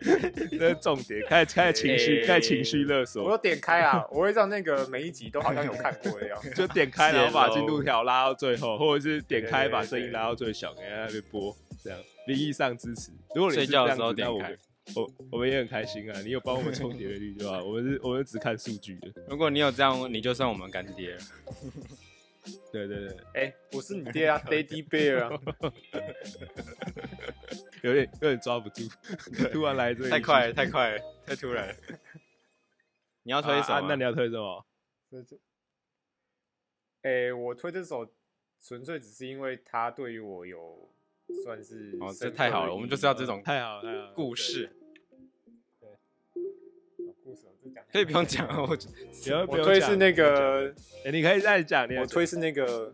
[0.50, 6.38] 这是重点，开始开始情绪，欸开始情绪勒索我有索，点开啊，我会让那个每一集都好像有看过一样。
[6.54, 13.10] 就点开然后把进度条拉到最后，或者是点开对对对把声音拉到最小，给在那边播，这样名义上支持。
[13.34, 14.56] 如果你睡觉的时候点开
[14.94, 21.20] 我我们也很开心啊，你有帮我们冲点阅率就好，我们是我们是只看数据的，如果你有这样，你就算我们干爹了。
[22.72, 25.30] 对对对，哎、我是你爹啊， Daddy Bear 啊。
[27.82, 28.88] 有点有点抓不住，
[29.52, 31.74] 突然来这个太快了，太快了，太突然了。
[33.22, 33.86] 你要要推什么？
[33.88, 34.66] 那你要推什么？
[35.10, 35.36] 这这，
[37.02, 38.10] 哎、我推这首
[38.60, 40.90] 纯粹只是因为他对于我有
[41.44, 44.83] 算是哦，这太好了，我们就是要这种太好了太好，故事，哦
[47.34, 48.60] 故事哦这讲可以不用讲了。
[48.62, 50.72] 我 不要不我推是那个，
[51.04, 52.92] 欸你可以再讲，你我推是那个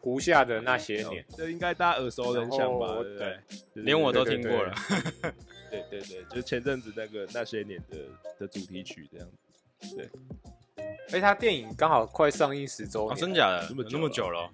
[0.00, 1.24] 胡夏的那些年。
[1.36, 2.96] 这应该大家耳熟能详吧？
[3.18, 3.38] 对
[3.74, 4.74] 连我都对对听过了。
[5.70, 7.96] 对对对，就是前阵子那个那些年的
[8.40, 9.28] 的主题曲这样
[9.80, 10.10] 子。
[11.12, 13.66] 哎、他电影刚好快上映十周哦，年，真假的？
[13.68, 14.50] 这么久那么久了哦？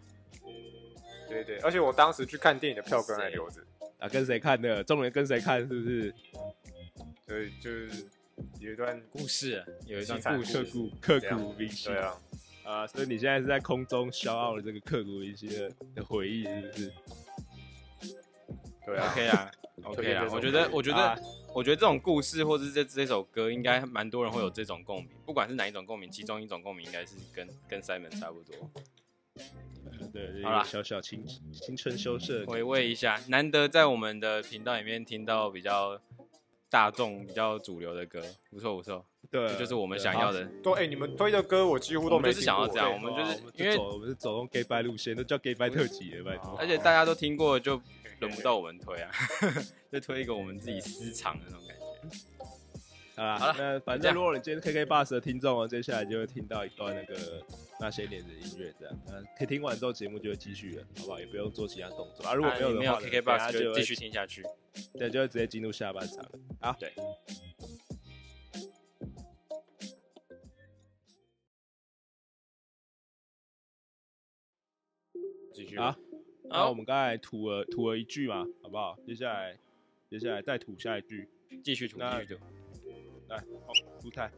[1.28, 3.60] 对对，而且我当时去看电影的票根还留着，
[3.98, 4.82] 啊，跟谁看的？
[4.82, 5.60] 重点跟谁看？
[5.60, 6.14] 是不是？
[7.26, 7.88] 对，就是
[8.60, 12.20] 有一段故事有一段故事刻骨刻骨铭心对啊，
[12.64, 12.86] 啊！
[12.86, 16.92] 所以你现在是在空中消耗了这个刻骨铭心的的回忆，是不是？
[18.84, 19.50] 对啊，，OK 啊，
[19.84, 20.28] OK 啊。
[20.30, 21.18] 我觉得，我觉得啊，
[21.54, 25.08] 我觉得这种故事或者是这这首歌，应该蛮多人会有这种共鸣。
[25.24, 28.70] 不管是哪一种共鸣，其中一种共鸣应该是跟跟 Simon 差不多。
[30.12, 36.00] 对，好啦小小青青春羞涩回味一下，难得在我们的频道里面听到比较
[36.70, 40.44] 大众、比较主流的歌，不错不错，对，这就是我们想要的。
[40.62, 46.56] 对，哎、你们推的歌我几乎都没就是没想要这样哎我们就是因为走我们是走用 gay 拜路线，都叫 gay 拜特辑了，拜托。
[46.58, 47.80] 而且大家都听过，就
[48.20, 49.10] 轮不到我们推啊，
[49.90, 52.37] 就推一个我们自己私藏的那种感觉。
[53.18, 57.44] 好啦，好了那反正如果你今天 KK Bus 的听众哦，接下来就会听到一段那个
[57.80, 61.18] 那些年的音乐，这样，那可以听完之后节目就会继续了，好不好？
[61.18, 62.32] 也不用做其他动作啊。
[62.34, 64.44] 如果没有没有的话呢，KK Bus 就继续，听下去。
[64.96, 66.24] 对，就会直接进入下半场。
[66.60, 66.92] 好，对。
[75.52, 75.96] 继续好，
[76.44, 78.96] 那我们刚才吐了吐了一句嘛，好不好？
[79.04, 79.58] 接下来
[80.08, 81.28] 接下来再吐下一句，
[81.64, 82.40] 继续吐，那继续吐。
[83.28, 83.36] 来，
[83.66, 84.30] 好，出赛，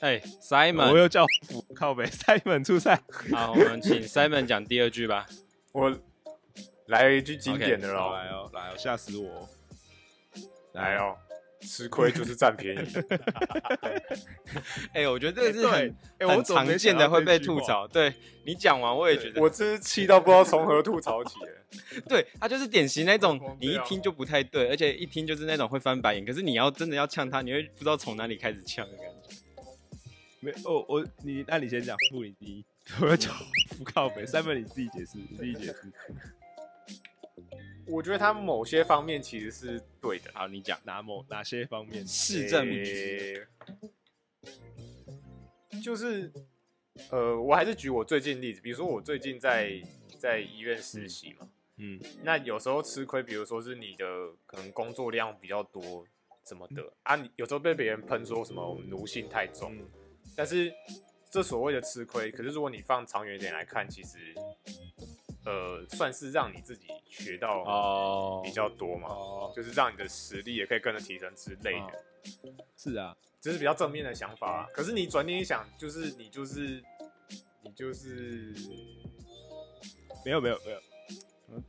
[0.00, 2.04] 哎我，Simon，又叫福靠北。
[2.10, 3.00] Simon 出赛，
[3.32, 5.26] 好，我们请 Simon 讲第二句吧。
[5.72, 5.96] 我
[6.86, 9.28] 来一句经典的好喽，来哦，来哦，吓死我。
[9.28, 9.48] 哦！
[10.72, 11.16] 来哦，
[11.60, 12.88] 吃亏就是占便宜。
[14.92, 15.90] 哎，我觉得这个是哎
[16.20, 17.86] 很很常见的会被吐槽。
[17.88, 18.12] 对
[18.44, 21.48] 你讲完，我也觉得，我真是气到不知道从何吐槽起了。
[22.08, 26.24] 对他就是典型那种，你一飙听就不太对，而且一听就是那种会翻白眼。
[26.24, 29.36] 可是你要真的要呛他，你会不知道从哪里开始呛的感觉。
[30.40, 32.64] 没哦，我你那你先讲，付你第一，
[33.00, 33.34] 我要讲
[33.76, 35.92] 不靠北，Simon 你自己解释，你自己解释，
[37.86, 42.06] 我觉得他某些方面其实是对的，好，你讲哪某哪些方面？
[42.06, 43.46] 市政民主诶
[45.82, 46.32] 就是
[47.10, 49.80] 呃，我还是举我最近例子，比如说我最近在
[50.18, 54.04] 在医院实习嘛，嗯那有时候吃亏，比如说是你的
[54.46, 56.04] 可能工作量比较多，
[56.42, 57.14] 怎么的啊？
[57.16, 59.88] 你有时候被别人喷说什么奴性太重，嗯
[60.34, 60.72] 但是
[61.30, 64.34] 这所谓的吃亏，可是如果你放长远一点来看，其实
[65.46, 72.04] 呃算是让你自己学到哦比较多嘛，哦，就是让你的实力也可以跟着提升之类的。
[72.76, 74.66] 是啊，这是比较正面的想法啊。
[74.74, 76.82] 可是你转念一想，就是你就是
[77.62, 78.52] 你就是
[80.24, 80.78] 没有没有没有，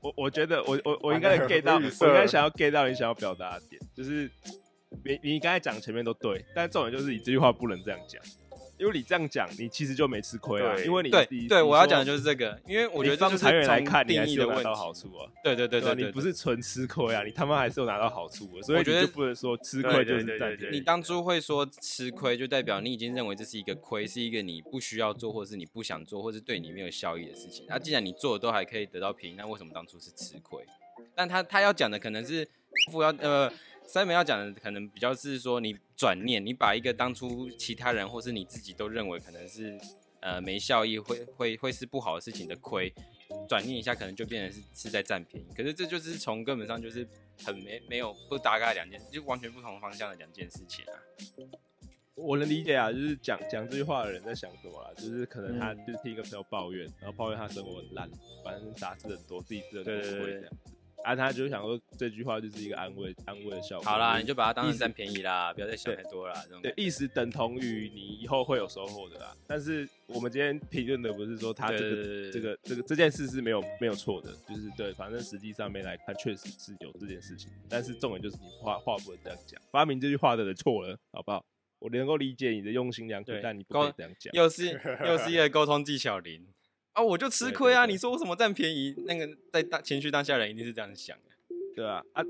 [0.01, 4.29] 我我觉得我我我应该能 get 到，我应该想要 get 到你想要表达的点，就是
[5.05, 8.19] 你你刚才讲前面都对，但重点就是你这句话不能这样讲，
[8.77, 14.79] 因为你这样讲，你其实就没吃亏啊，因为你对对，我要讲的就是这个，因为我觉得这就是你放长远来从看，你定还是有拿到义的问题。
[14.79, 15.31] 好处啊。
[15.43, 27.65] 对对对对吧对对，你不是纯吃亏啊，你他妈还是有拿到好处的，所以我觉得你就不能说吃亏就是对对对对对占便宜你当初会说吃亏，就代表你已经认为这是一个亏，是一个你不需要做，或者是你不想做，或是对你没有效益的事情。
[27.67, 30.63] 那、既然你做的都还可以得到便宜，那为什么当初是吃亏？
[31.15, 32.47] 但他他要讲的可能是
[32.91, 33.51] 富要呃。
[33.87, 39.79] 三门要讲的可能比较是说，你转念，你把一个当初其他人或是你自己都认为可能是
[40.19, 42.93] 呃没效益，会会会是不好的事情的亏，
[43.47, 45.47] 转念一下，可能就变成是是在占便宜。
[45.55, 47.07] 可是这就是从根本上就是
[47.45, 50.99] 很没没有不搭嘎两件，就完全不同方向的两件事情啊。
[52.15, 58.09] 我能理解啊，就是讲讲这句话的人在想什么啦，就是可能他就是听一个朋友抱怨，然后抱怨他生活很烂，
[58.43, 60.53] 反正杂事很多，自己真的对对对不会这样。
[61.03, 63.85] 啊，他就想说这句话就是一个安慰安慰的效果。
[63.85, 66.33] 好啦，你就把它当成意思占便宜啦，不要再想太多啦。
[66.43, 69.35] 这种对意思等同于你以后会有收获的啦。
[69.47, 77.51] 但是我们今天评论的不是说他这个这个这个这件事是没有没有错的，就是对，反正实际上面来看确实是有这件事情。
[77.69, 81.45] 但是重点就是你话话不能这样讲，发明这句话的人错了，好不好？
[81.79, 84.33] 我能够理解你的用心良苦，但你不可以这样讲。
[84.33, 86.43] 又是又是一个沟通技巧零
[86.97, 87.03] 啊！
[87.03, 87.85] 我就吃亏啊！
[87.85, 88.95] 对对对你说我什么占便宜？
[89.05, 91.55] 那个在当情绪当下人一定是这样想的。
[91.75, 92.23] 对啊，啊，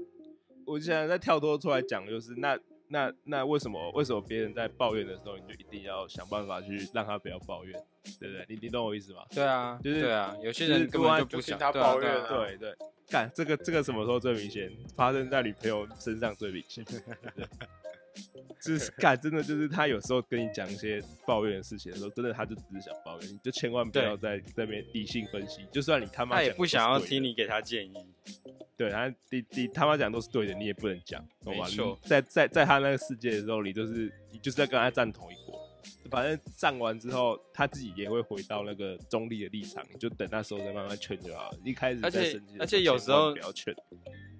[0.66, 2.60] 我现在在跳脱出来讲，就是那
[2.90, 7.82] 那那为什么为什么别人在抱怨的时候，你就一定要想办法去让他不要抱怨，
[8.20, 8.46] 对不对？
[8.50, 9.24] 你你懂我意思吗？
[9.34, 12.76] 对啊，就是对啊，有些人根本就不想他抱怨对啊对啊啊对对，
[13.10, 14.70] 干这个这个什么时候最明显？
[14.98, 16.84] 发生在女朋友身上最明显。
[18.34, 25.66] 对 就是干，真的就是他有时候跟你讲一些抱怨的事情的时候，真的他就只是想抱怨，你就千万不要在在那边理性分析。
[25.72, 27.94] 就算你他妈他也不想要听你给他建议。
[28.76, 31.66] 对他，你你他妈讲都是对的，你也不能讲，懂吗？
[31.68, 35.47] 你在在在他那个世界的时候，你就是你就是在跟他站同一国。
[36.10, 41.58] 反正站完之后，他自己也会回到那个中立的立场，你就等那时候再慢慢劝就好了。
[41.64, 43.76] 一开始而且而且有时候不要劝，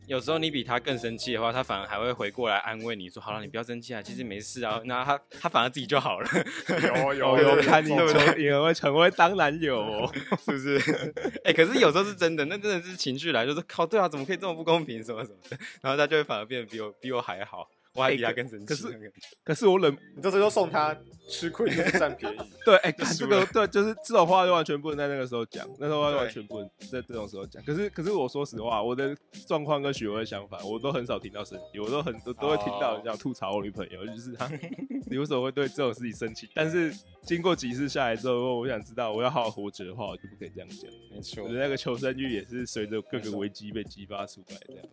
[0.08, 6.30] 有时候你比他更生气的话，他反而还会回过来安慰你说：“好了，你不要生气啊，其实没事啊。”那他他反而自己就好了，
[6.70, 10.10] 有 有哦，有有看你有成也会成为当然有、哦，
[10.46, 10.80] 是不是？
[11.44, 18.66] 哎、可是有时候是真的，那真的是情绪来，就是靠，对啊，怎么可以这么不公平，什么什么的，然后他就会反而变得比我比我还好，我还比他更生气。
[18.66, 19.12] 可是
[19.44, 20.96] 可是我忍你这时候送他
[21.30, 27.62] 吃亏就是占便宜，对，哎、这个对，就是这种话就完全不能在那个时候讲，那时候就完全不能在这种时候讲。
[27.64, 29.14] 可是，可是我说实话，我的
[29.46, 34.50] 状况跟许巍相反，我都很少听到生气，我都很都都会听到人家吐槽我女朋友，就是他，
[35.10, 36.48] 你为什么会对这种事情生气？
[36.54, 36.94] 但是
[37.24, 40.90] 经过几次下来之后，我想知道我要好好活着的话，我就不可以这样讲。
[41.12, 44.86] 没错我的那个求生欲也是随着各个危机被激发出来这样。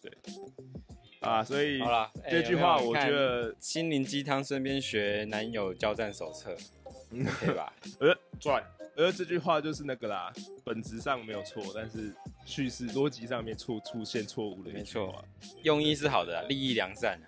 [0.00, 0.12] 对，
[1.20, 6.56] 啊，所以好啦，哎这句话我觉得心灵鸡汤身边学男友交战手册，
[7.10, 7.72] 对吧？
[8.00, 8.16] 呃？
[8.38, 8.64] 赚
[8.94, 10.32] 呃这句话就是那个啦，
[10.64, 12.14] 本质上没有错，但是
[12.44, 15.24] 叙事逻辑上面错出现错误了没错。
[15.62, 17.26] 用意是好的啊，利益良善啊。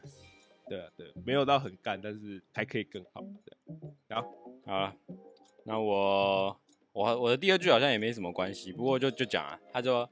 [0.68, 3.24] 对啊，对，没有到很干，但是还可以更好。
[3.44, 4.22] 这样，
[4.66, 4.94] 好，好了，
[5.64, 6.56] 那我
[6.92, 10.08] 我我的第二句好像也没什么关系，不过就就讲啊，他说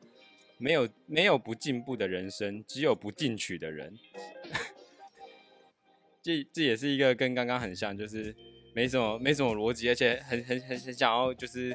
[0.58, 3.96] 没有没有不进步的人生，只有不进取的人。
[6.20, 8.34] 这这也是一个跟刚刚很像，就是
[8.74, 11.72] 没什么没什么逻辑，而且很很很很想要就是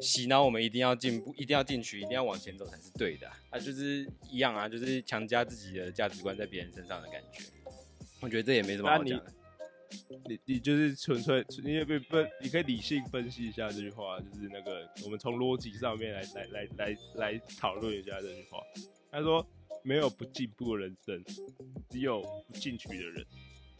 [0.00, 7.42] 洗脑我们一定要进步，一定要进取，一定要往前走才是对的啊，啊就是一样啊，就是强加自己的价值观在别人身上的感觉。
[8.20, 9.32] 我觉得这也没什么好讲的。
[10.28, 18.58] 你你就是纯粹，你也不不，你可以理性分析一下这句话，就是那个我们从逻辑上面来来来来来讨论一下这句话。
[19.10, 19.46] 他说
[19.82, 21.24] 没有不进步的人生，
[21.88, 23.24] 只有不进取的人。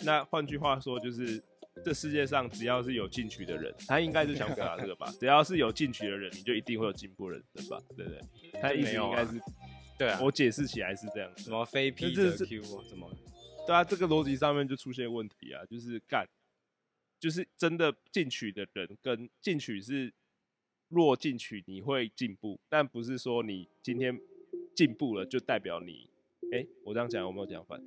[0.01, 1.43] 那换句话说，就是
[1.85, 5.13] 这世界上只要是有进取的人，他应该是想表达这个吧？
[5.19, 7.83] 只要是有进取的人，你就一定会有进步人生吧？
[7.97, 8.21] 对不对？
[8.61, 9.41] 他的意思应该是，
[9.99, 11.51] 对啊，我解释起来是这样什。
[11.51, 13.11] 么非 P 则这是 Q 什么？
[13.67, 16.27] 对啊，这个逻辑上面就出现问题啊，就是干，
[17.19, 20.13] 就是真的进取的人跟进取是
[20.89, 24.21] 若进取你会进步，但不是说你今天
[24.75, 26.09] 进步了就代表你，
[26.53, 27.83] 哎、我这样讲有没有讲反？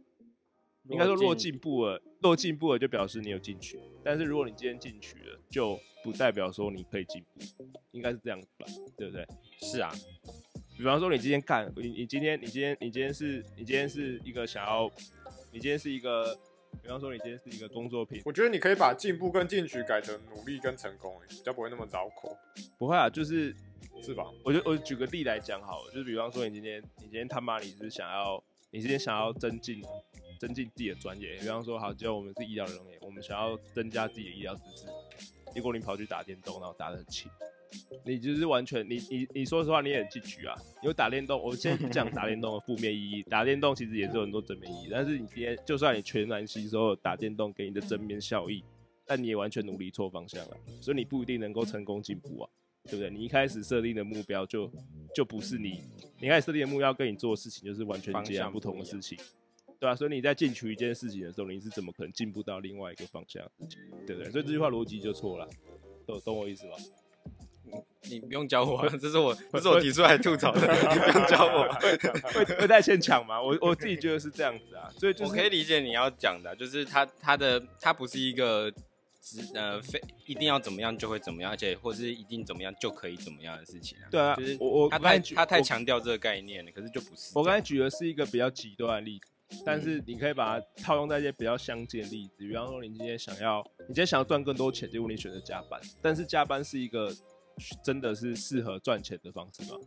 [0.90, 7.40] 应该说若进步了，若进步了就表示你有进取，但是如果你今天进取了，就不代表说你可以进步，
[7.92, 8.66] 应该是这样子吧，
[8.98, 9.26] 对不对？
[9.62, 9.92] 是啊，
[10.78, 14.90] 比方说你今天干，你你今天你今天你今天是你今天是一个想要，
[15.52, 16.38] 你今天是一个，
[16.82, 22.38] 比方说你今天是一个工作品，我觉得你可以把进步跟进取改成努力跟成功，哎，比较不会那么绕口，
[22.78, 23.56] 不会啊，就是
[24.02, 24.26] 是吧？
[24.44, 29.82] 我就我举个例来讲好了，就是比方说你今天你今天他妈你是想要，你今天想要增进
[30.40, 34.86] 增进自己的专业，比方说好，只要我们是医疗人员，我们想要增加自己的医疗知识，
[35.54, 37.30] 结果你跑去打电动，然后打得很勤。
[38.06, 40.56] 你就是完全，你你你说实话，你也很进取啊。
[40.82, 44.88] 因为打电动，我先不讲 打电动的负面意义，打电动其实也是有很多正面意义。
[44.92, 48.64] 但是你今天，就算你全然吸收了打电动给你的正面效益，
[49.06, 52.50] 但你也完全努力错方向了，所以你不一定能够成功进步啊，
[52.86, 53.10] 对不对？
[53.10, 54.72] 你一开始设定的目标就
[55.14, 55.82] 就不是你，
[56.20, 59.18] 你一开始设定的目标跟你做的事情就是完全方截然不同的事情，
[59.80, 63.44] 对啊，所以你在进取一件事情的时候，你是怎么可能进步到另外一个方向
[64.08, 64.32] 对不对？
[64.32, 65.48] 所以这句话逻辑就错了，
[66.08, 66.76] 懂懂我意思吧？
[68.10, 70.62] 你不用教我啊，这是我这是我提出来吐槽的，
[70.94, 71.68] 你不用教我。
[72.34, 73.42] 会会太牵强吗？
[73.42, 78.72] 我我自己觉得是这样子啊，所以就是我可以理解你要讲的，就是他他的他不是一个
[79.22, 84.08] 只呃非一定要怎么样就会怎么样，而且或是一定怎么样就可以怎么样的事情啊。
[84.10, 87.32] 对啊就是我我他太我刚才举他太强调这个概念了，可是就不是。
[87.36, 97.14] 我刚才举的是一个比较极端的例子，但是你可以把它套用在一些比较相近的例子，比方说你今天想要，你今天想要赚更多钱，结果你选择加班，但是加班是一个
[97.84, 99.78] 真的是适合赚钱的方式吗？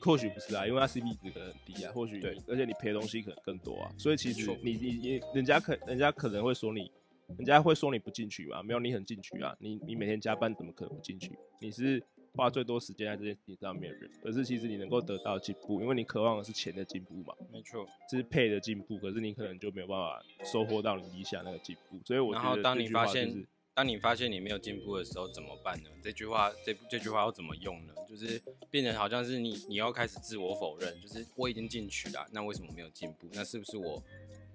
[0.00, 6.90] 或许不是啊，因为它 CP 值可能很低啊，或许对而且你赔的东西可能更多啊，所以其实你你你人家可人家可能会说你，
[7.36, 11.36] 人家会说你不进取嘛，没有你很进取啊，你你每天加班怎么可能不进取？
[11.60, 12.02] 你是
[12.34, 17.86] 花最多时间在这件事情上面的人，可是其实你能够得到进步，因为你渴望的是钱的进步嘛，没错。
[18.08, 23.44] 这是配的进步，可是你可能就没有办法收获到你理想那个进步，所以我觉然后当得这你发现
[23.80, 25.88] 当你发现你没有进步的时候怎么办呢？
[26.04, 27.94] 这句话这这句话要怎么用呢？
[28.06, 28.38] 就是
[28.70, 33.26] 变成好像是你你要开始自我否认，就是我已经进取了，那为什么没有进步？
[33.32, 34.02] 那是不是我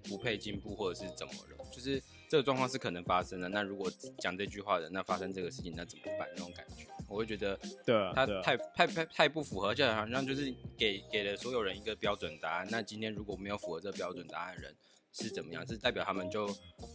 [0.04, 1.66] 不配进步，或者是怎么了？
[1.72, 3.48] 就是这个状况是可能发生的。
[3.48, 6.28] 那如果讲这句话的，那发生这个事情，那怎么办？
[6.36, 12.68] 那种感觉，我会觉得对他太太太太不符合，就好像就是给给了所有人一个标准答案。
[12.70, 14.76] 那今天如果没有符合这个标准答案的人
[15.18, 15.66] 是怎么样？
[15.66, 16.46] 是代表他们就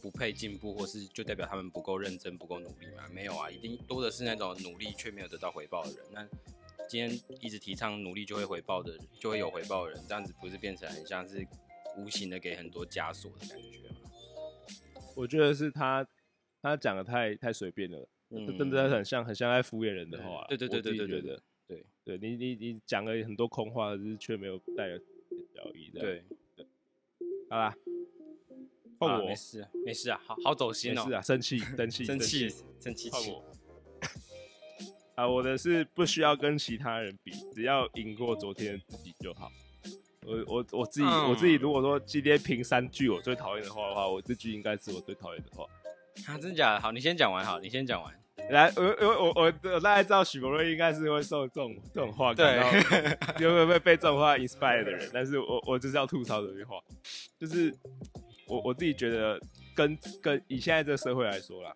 [0.02, 3.08] 不配进步，或是就代表他们不够认真、不够努力吗？
[3.12, 6.00] 没有啊，一定多的是那种努力却没有得到回报的人。
[6.12, 6.28] 那
[6.88, 11.46] 今天一直提倡努力就会回报的人，就会有回报的人，这样子不是变成很像是
[11.98, 13.96] 无形的给很多枷锁的感觉吗？
[15.16, 16.08] 我觉得是他
[16.62, 20.46] 他讲的太太随便了，嗯真的很像很像在敷衍人的话啦。
[20.48, 24.98] 对对对对对对对对你你你讲了很多空话，可是却没有带有
[25.54, 26.24] 表意的。，对，
[27.52, 27.76] 好啦，
[28.98, 33.46] 好啦换我，没事啊没事啊，好好走心哦、事啊，生气 生气生气气生气气，换我。
[35.16, 39.52] 啊，我的是不需要跟其他人比，只要赢过昨天的自己就好。
[40.26, 45.66] 我我我自己、嗯我自己，如果说今天评三句我最讨厌的话的话，我这句应该是我最讨厌的话。
[46.28, 46.80] 啊，真的假的？
[46.80, 48.21] 好，你先讲完，好，你先讲完。
[48.50, 56.76] 来，我我我我我大概知道许博瑞应该是会受这种这种话感到，就会会被这种话 inspire 的人，但是我我就是要吐槽这句话，
[57.40, 57.74] 就是
[58.48, 59.40] 我我自己觉得
[59.74, 61.74] 跟跟以现在这个社会来说啦，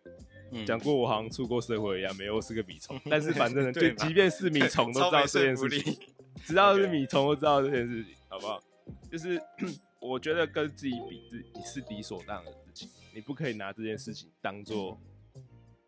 [0.51, 5.99] 嗯讲过我好像出过社会一样，没有我是个米虫， 但是反正就即便是米虫都知道这件事情，情。
[6.43, 8.61] 知道是米虫都知道这件事情，好不好？
[9.09, 9.41] 就是
[10.01, 14.99] 我觉得跟自己比自己是理所当然的事情，你不可以拿这件事情当做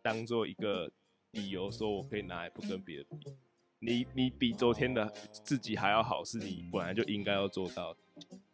[0.08, 0.90] 当做一个
[1.32, 3.34] 理由，说我可以拿来不跟别人比。
[3.80, 8.00] 你你比昨天的自己还要好，是你本来就应该要做到的，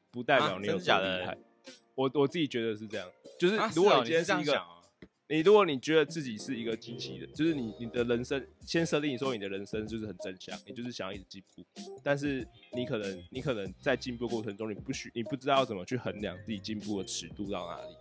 [0.10, 1.38] 不代表啊你有多厉害。
[1.94, 3.08] 我我自己觉得是这样，
[3.40, 4.60] 就是啊如果你今天是一个
[5.30, 11.64] 你如果你觉得自己是一个机器人，就是你你的人生先设定说你的人生就是很正向，你就是想要一直进步，
[12.04, 17.96] 但是你可能你可能在进步过程中，你不许你不知道怎么去衡量自己进步的尺度到哪里，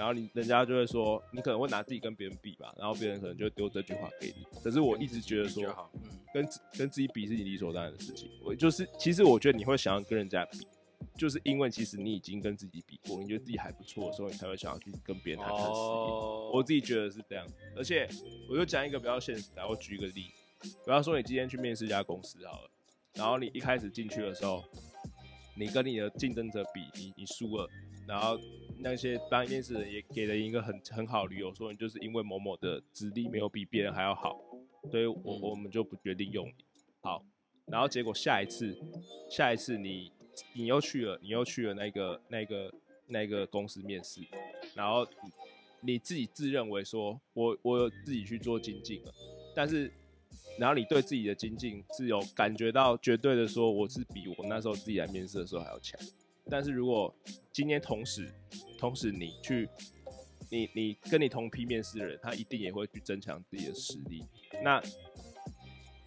[0.00, 5.62] 然后你人家就会说你可能会拿自己跟别人比吧，然后别人可能就会丢这句话给你，可是我一直觉得说
[6.32, 8.30] 跟跟自己比是你理所当然的事情。
[8.42, 10.66] 我就是，其实我觉得你会想要跟人家比，
[11.18, 15.76] 就是因为其实你已经跟自己比过，你觉得自己还不错的时候，你才会想要去跟别人谈谈实力。
[15.76, 17.46] 哦，我自己觉得是这样，
[17.76, 18.08] 而且
[18.48, 20.22] 我就讲一个比较现实的，我举一个例，
[20.62, 22.70] 比方说你今天去面试一家公司好了，
[23.12, 24.64] 然后你一开始进去的时候，
[25.58, 27.68] 你跟你的竞争者比，你你输了，
[28.08, 28.38] 然后
[28.82, 34.40] 那些当面试人也给了一个很很好的理由，说你就是因为某某的资历没有比别人还要好，
[34.90, 36.64] 所以我、嗯我们就不决定用你。
[37.00, 37.24] 好，
[37.66, 38.76] 然后结果下一次，
[39.30, 40.12] 下一次你
[40.54, 42.74] 你又去了，你又去了那个那个
[43.06, 44.20] 那个公司面试，
[44.74, 49.12] 然后你你自己自认为说我我有自己去做精进了，
[49.54, 49.90] 但是
[50.58, 55.98] 然后你对自己的精进是有感觉到绝对的说我是比我那时候自己来面试的时候还要强，
[56.50, 57.14] 但是如果
[57.52, 58.32] 今天同时
[58.78, 59.68] 同时你去
[60.50, 64.24] 你你跟你同批面试的人，他一定也会去增强自己的实力，
[64.64, 64.82] 那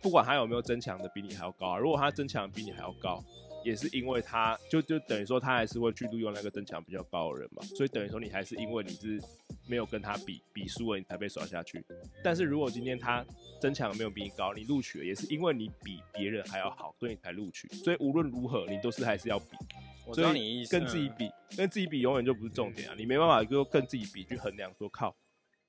[0.01, 3.23] 不管他有没有增强的比你还要高、如果他增强比你还要高，
[3.63, 9.21] 也是因为他就就等于说他还是会去录用那个增强比较高的人嘛，所以等于说你还是因为你是
[9.65, 11.81] 没有跟他比比输了，你才被刷下去。
[12.21, 13.25] 但是如果今天他
[13.61, 17.69] 增强没有比你高，你录取了，也是因为你比别人还要好，所以你才录取。
[17.69, 19.55] 所以无论如何，你都是还是要比。
[20.05, 22.95] 我知所以道你意思，嗯跟自己比，跟自己比永远就不是重点啊！
[22.97, 25.15] 你没办法就跟自己比去衡量说靠，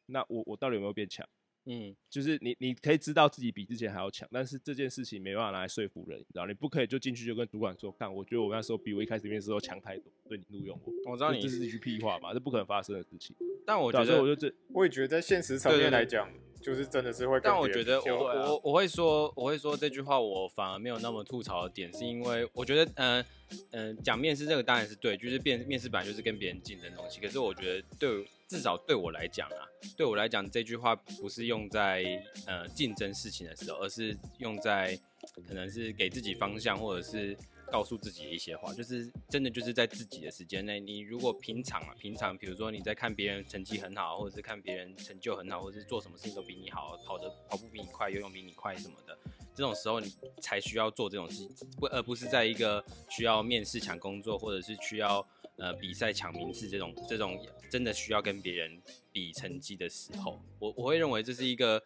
[0.06, 1.26] 那我我到底有没有变强？
[1.66, 6.46] 嗯，就是你你可以知道自己比之前还要强，但是这件事情没办法拿来说服人，你知道？
[6.46, 11.12] 你不可以就进去就跟主管说，看，我觉得我那时候比我一开始面试时候强太多，所以你录用我。
[11.12, 13.34] 我知道你这这是一句屁话嘛，这不可能发生的事情。
[13.64, 16.28] 但我觉对啊所以我得就这我也觉得在现实层面来讲，
[16.64, 23.24] 就是真的是会但我觉得我我我会说我会说这句话，我反而没有那么吐槽的点，是因为我觉得，嗯、
[23.72, 27.20] 嗯、讲面试这个当然是对，就是面面试本来就是跟别人竞争东西。
[27.20, 32.02] 可是我觉得对至少对我来讲啊，对我来讲这句话不是用在
[32.46, 34.98] 呃竞争事情的时候，而是用在
[35.46, 37.36] 可能是给自己方向，或者是
[37.74, 49.18] 告诉自己一些话，就是真的就是在自己的时间内，你如果平常啊，平常比如说你在看别人成绩很好，或者是看别人成就很好，或者是做什么事情都比你好，跑的跑步比你快，游泳比你快什么的，
[49.56, 50.08] 这种时候你
[50.40, 61.82] 才需要做这种事情，不而不是在一个需要面试抢工作，或者是需要呃比赛抢名次这种这种真的需要跟别人比成绩的时候，我我会认为这是一个。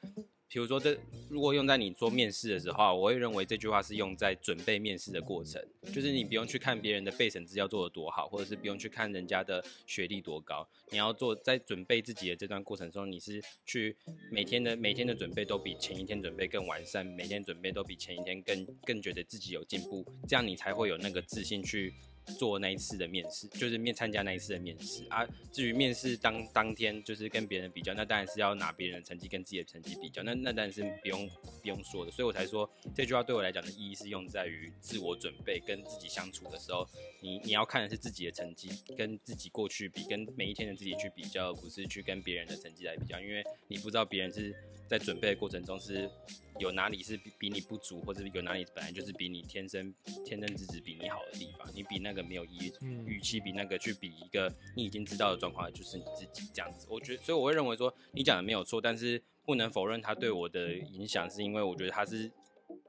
[0.50, 13.94] 比如说这，如果用在你做面试的时候，我会认为这句话是用在准备面试的过程，就是你不用去看别人的备审资料做得多好，或者是不用去看人家的学历多高，你要做在准备自己的这段过程中，你是去
[14.32, 21.92] 每天的每天的准备都比前一天准备更完善，每天准备都比前一天更更觉得自己有进步，这样你才会有那个自信去
[22.34, 25.26] 做那一次的面试，就是面参加那一次的面试啊。
[25.52, 31.28] 至于面试当当天就是跟别人比较，那当然是要拿别人的成绩跟自己的成绩比较，那那当然是不用
[31.62, 32.10] 不用说的。
[32.10, 36.86] 所以我才说这句话对我来讲的意义是用在于自我准备跟自己相处的时候，
[37.20, 44.54] 你你要看的是自己的成绩跟自己过去比，跟每一天的自己去比较，而不是去跟别人的成绩来比较，因为你不知道别人是
[44.86, 46.10] 在准备的过程中是
[46.58, 56.86] 有哪里是比比你不足，或者有哪里本来就是比你天生天生资质比你好的地方，你比那个没有意义，嗯与其比那个去比一个你已经知道的状况，就是你自己这样子。
[56.90, 62.30] 我觉得，所以我会认为说你讲的没有错，但是不能否认他对我的影响，是因为我觉得他是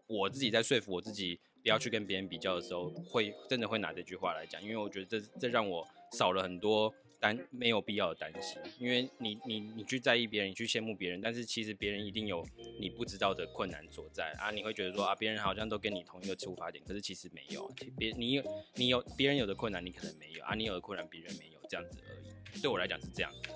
[0.08, 12.46] 我自己在说服我自己不要去跟别人比较的时候，会真的会拿这句话来讲，因为我觉得这这让我少了很多担没有必要的担心，因为你你你去在意别人，你去羡慕别人，但是其实别人一定有
[12.80, 18.44] 你不知道的困难所在啊，你会觉得说啊，别人好像都跟你同一个出发点，可是其实没有，别你有
[18.76, 22.62] 你有别人有的困难，你可能没有啊，你有的困难别人没有，这样子而已。
[22.62, 23.52] 对我来讲是这样子。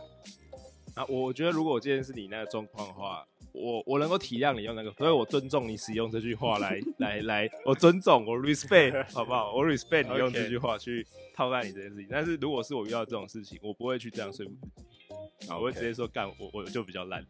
[0.96, 9.54] 啊，我觉得如果今天是你那个状况的话，我我能够体谅你用那个，所以我尊重你使用这句话来来来，我尊重我 respect 好不好？
[9.56, 12.08] 我 respect 你用这句话去套在你这件事情。
[12.10, 17.26] 但是如果是我遇到这种事情，我不会去这样说服自己，我会直接说干我我就比较烂，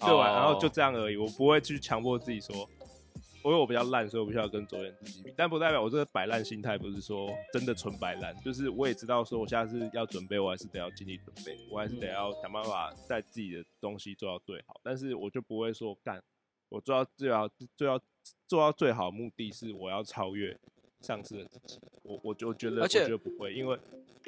[0.00, 2.68] 对完然后就这样而已，我不会去强迫自己说。
[3.44, 16.22] 因为我比较烂，所以我必须要跟昨天自己比，但不代表我这个摆烂心态不是说真的纯摆烂，就是我也知道说我下次要准备，我还是得要尽力准备，我还是得要想办法在自己的东西做到最好，但是我就不会说干，
[16.68, 17.98] 我做到最好最要
[18.46, 20.56] 做到最好的目的是我要超越
[21.00, 23.78] 上次的自己，我我就觉得我觉得不会，因为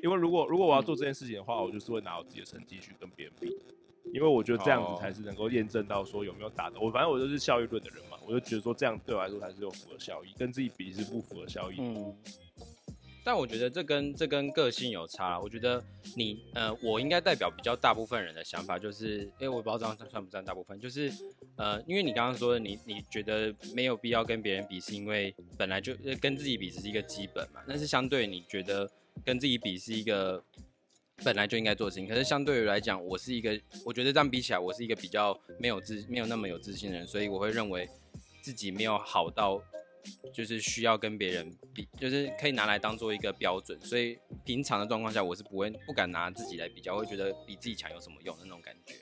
[0.03, 3.55] 因为如果如果我要做这件事情的话，我就是会拿我自己的成绩去跟别人比，
[4.13, 6.81] 因为我觉得这样哦子才是能够验证到说有没有打的。
[6.81, 11.77] 我反正我就是效益论的人嘛，我就觉得说这样对我来说才是有符合效益，跟自己比是不符合效益。
[11.79, 12.15] 嗯，
[13.25, 15.41] 但我觉得这跟这跟个性有差啦。
[15.41, 15.83] 我觉得
[16.17, 21.11] 你呃，我应该代表比较大部分人的想法，就是，因为我不知道这样算不算大部分，就是
[21.57, 28.91] 呃，因为你刚刚说的，你你觉得没有必要跟别人比，是因为本来就呃跟自己比只是一个基本嘛，但是相对你觉得
[29.25, 30.43] 跟自己比是一个。
[31.25, 37.89] 本来就应该做的事情，可是相对于来讲，我是一个，我觉得这样比起来，我是一个比较没有自没有那么有自信的人，所以我会认为
[38.41, 39.63] 自己没有好到
[40.33, 43.81] 就是需要跟别人比，就是可以拿来当做一个标准。
[43.81, 48.95] 所以平常的状况下，我是不会不敢拿自己来比较，会觉得比自己强有什么用的那种感觉。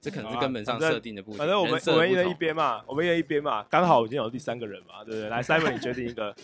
[0.00, 2.34] 这可能是根本上设定的不同，反正我们我们一人一。
[2.34, 5.30] 边嘛，我们一人一边嘛，刚好已经有第三个人嘛，对不对？
[5.30, 6.36] 来，Simon，你决定一个，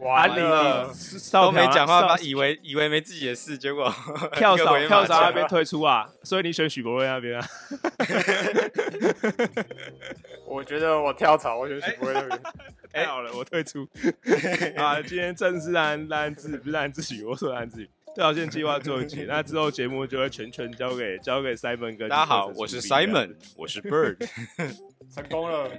[0.00, 3.92] 完了，少都没讲话，少把以为以为没自己的事，结果
[4.34, 7.46] 跳一个蚤回马枪跳槽那边退出啊，所以你选许博瑞那边啊。
[10.46, 12.40] 我觉得我跳槽，我选许博威那边。
[12.92, 13.86] 太好了，我退出。
[14.76, 17.90] 啊，今天正式安安自不是蓝自许，我说蓝自许。
[18.16, 24.16] 这条线计划做一集，那之后节目就会全权交给交给 Simon 哥大家好，我是 Simon，我是 Bird。
[25.14, 25.70] 成功了，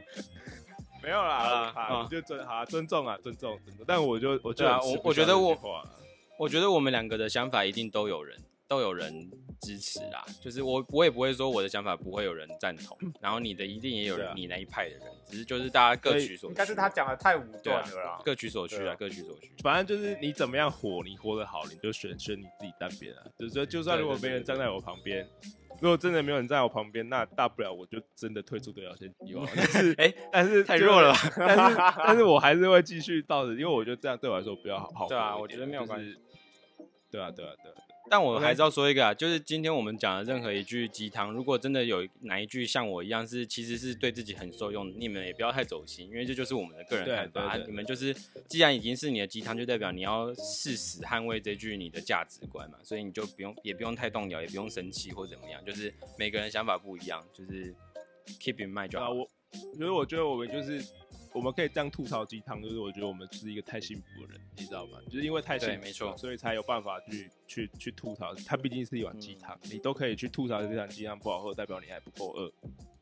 [1.01, 3.85] 没有啦，好就尊好啊尊重啊，尊重尊重。
[3.87, 5.57] 但我就我就啊我觉得我
[6.37, 8.37] 我觉得我们两个的想法一定都有人
[8.67, 9.29] 都有人
[9.61, 16.55] 支持啦，就是我我也不会说我的想法不会有人赞同， 然后你的一定也有你那一派的人，只是就是大家各取所需。
[16.55, 18.21] 但是他讲的太武断了啦。
[18.23, 19.51] 各取所需啊各取所需。
[19.63, 23.23] 反正就是你怎么样活，你活得好，你就选选你自己单边啊。
[23.37, 25.27] 就是说，就算如果没人站在我旁边，
[25.81, 29.45] 如果真的没有人在我旁边，那大不了我就真的退出这条线计划。
[29.55, 34.89] 但是，哎但是太弱了吧 但是，但是我还是会继续抱着，因为我觉得这样对我来说比较好。
[34.93, 36.17] 好对啊我觉得没有关就是
[37.11, 37.75] 对啊，对啊，对啊。
[38.09, 47.57] 但我还是要说一个啊，就是今天我们讲的任何一句鸡汤，如果真的有哪一句像我一样是其实是对自己很受用，你们也不要太走心，因为这就是我们的个人看法。
[47.57, 48.15] 你们就是
[48.47, 57.73] 既然已经是你的鸡汤，就代表你要誓死捍卫这句你的价值观嘛，所以你就不用也不用太动摇，也不用生气或怎么样，就是每个人想法不一样，就是
[58.39, 59.13] keep in mind 就啊，好。
[59.13, 59.29] 我
[59.77, 60.79] 所以我觉得我们就是
[61.33, 64.99] 我们可以这样吐槽鸡汤，就是我觉得我们是一个太幸福的人，你知道吗？
[65.09, 68.33] 就是因为太幸福，没错所以才有办法去去去吐槽。
[68.45, 72.51] 它毕竟是一碗鸡汤，嗯你都可以去吐槽这碗鸡汤不好喝，代表你还不够饿，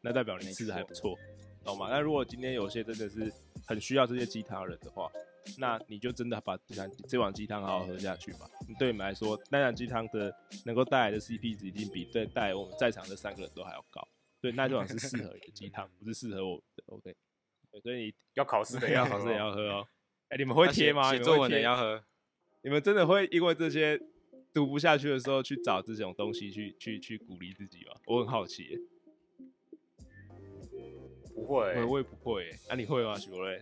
[0.02, 1.18] 那代表你吃的还不错，
[1.64, 1.88] 懂吗？
[1.90, 3.32] 那如果今天有些真的是
[3.66, 5.10] 很需要这些鸡汤的人的话，
[5.58, 8.50] 那你就真的把这碗这碗鸡汤好好喝下去吧。
[8.78, 14.06] 对你们来说，那碗鸡汤的能够带来的 CP 值一定比对带我们在场的三个人都还要高。
[14.40, 16.84] 对，那这碗是适合你的鸡汤，不是适合我的。
[16.88, 17.16] OK，对
[17.82, 19.88] 所以你要考试的要考试也要喝 哦。
[20.30, 21.12] 哎、你们会贴吗？
[21.12, 22.04] 写作文的你们会贴要喝。
[22.64, 24.00] 你们真的会因为这些
[24.54, 27.94] 读不下去的时候去找这种东西去去去鼓励自己吗？
[28.06, 28.78] 我很好奇耶，
[31.34, 32.60] 不会我我也不会耶。
[32.68, 33.62] 那、你会吗，许国瑞？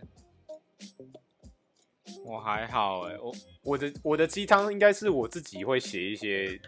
[2.24, 6.60] 我还好哎、我我的我的鸡汤应该是我自己会写一些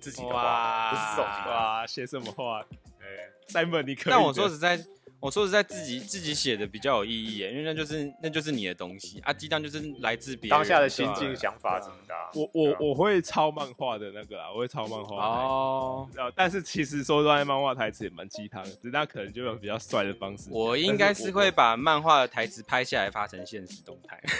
[0.00, 1.48] 自己的话，不是这种鸡汤。
[1.48, 2.60] 哇，写什么话
[3.00, 4.12] 哎，？Simon，你可以。
[4.12, 4.76] 但我说实在，
[5.24, 9.32] 我说实在，自己自己写的比较有意义耶，因为那就是那就是你的东西啊。
[9.32, 12.28] 鸡汤就是来自别人当下的心境、想法怎么的啊。
[12.34, 15.22] 我我我会抄漫画的那个啦，我会抄漫画的。
[15.22, 16.06] 哦。
[16.14, 20.50] 呃，但是其实说实在，漫画台词也蛮鸡汤的，只是他可能就用比较帅的方式。
[20.50, 24.22] 我应该是会把漫画的台词拍下来发成现实动态。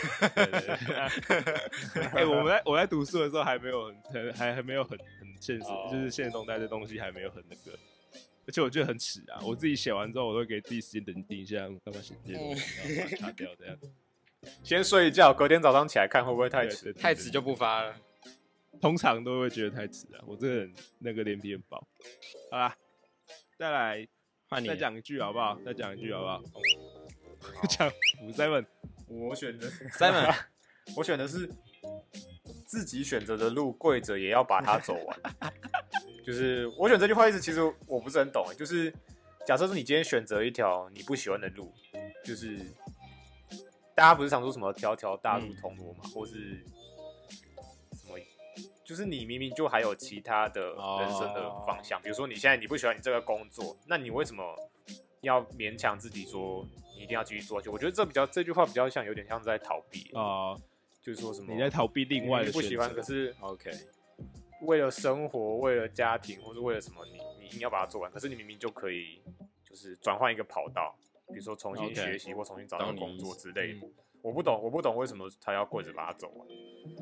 [2.12, 7.72] 哎、我们在我在读书的时候还没有很很还还没有很很现实哦就是现实动态这东西还没有很那个，
[8.46, 9.40] 而且我觉得很耻啊！
[9.42, 13.76] 我自己写完之后，我都会给自己时间冷静一下，干嘛写这些东西，然后把它擦掉这样。
[14.62, 16.92] 先睡一觉，隔天早上起来看会不会太迟？
[16.92, 17.96] 太迟就不发了。
[18.80, 20.20] 通常都会觉得太迟啊。
[20.26, 21.78] 我这个人那个脸皮很薄。
[22.50, 22.76] 好啦，
[23.56, 24.06] 再来
[24.50, 25.58] 换你再讲一句好不好？
[25.64, 26.42] 再讲一句好不好？
[27.68, 27.90] 讲
[28.22, 28.66] 五 seven
[29.06, 30.34] 我选的 Simon
[30.96, 31.48] 我选的是
[32.66, 35.20] 自己选择的路，跪着也要把它走完。
[36.24, 38.46] 就是我选这句话意思，其实我不是很懂。
[38.56, 38.92] 就是
[39.46, 41.72] 假设是你今天选择一条你不喜欢的路，
[42.24, 42.58] 就是
[43.94, 46.64] 大家不是常说什么条条大路通罗马，或是
[47.92, 48.18] 什么，
[48.84, 50.60] 就是你明明就还有其他的
[51.00, 54.42] 人生的方向，比如说你现在你不喜欢你这个工作，那你为什么
[55.20, 56.66] 要勉强自己说
[56.96, 57.70] 你一定要继续做下去？
[57.70, 60.56] 我觉得这比较这句话比较像有点像是在逃避，啊，
[61.02, 63.70] 就是说什么你在逃避另外的不喜欢，可是 OK，
[64.60, 68.10] 为了生活、为了家庭，或者为了什么，你你硬要把它做完。
[68.10, 69.22] 可是你明明就可以，
[69.64, 70.96] 就是转换一个跑道，
[71.28, 73.86] 比如说重新学习或重新找到工作之类的。
[73.86, 73.92] 嗯
[74.24, 76.48] 我不懂，我不懂为什么他要跪着把它走完。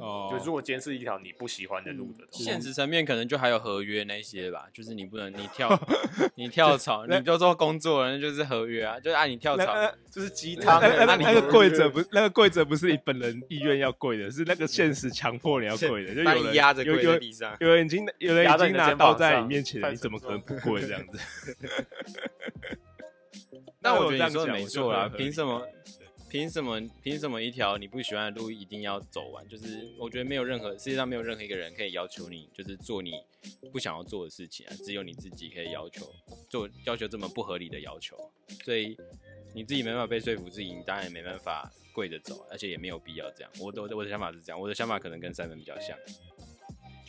[0.00, 5.68] 哦，就如果今天是一条你不喜欢的路的现实层面可能就还有合约那些吧，就是你不能你跳
[6.34, 9.72] 你跳槽，你就做工作了，那就是合约啊，就是按你跳槽。
[10.10, 10.80] 就是鸡那汤。
[10.80, 17.56] 那那那你那个跪着不是那个跪着不是你本人意愿要跪的，是那个现实强迫你要跪的， 就把有人你压着跪地上。
[17.60, 21.18] 有人已经有人已经拿刀在你面前了，你怎么可能不跪这样子？
[23.80, 25.62] 但我那这样觉得你说没错啦，会合理凭什么？
[26.32, 26.80] 凭什么？
[27.02, 29.46] 凭什么一条你不喜欢的路一定要走完？
[29.46, 33.12] 就是我觉得没有任何世界上没有任何一个人可以要求你，就是做你
[33.70, 36.10] 不想要做的事情啊，只有你自己可以要求
[36.48, 38.16] 做要求这么不合理的要求，
[38.64, 38.96] 所以
[39.54, 43.52] 你自己没办法被说服自己，你当然也没办法跪着走，而且也没有必要这样。
[43.60, 45.94] 我的我的我的想法是这样，我的想法可能跟三分比较像，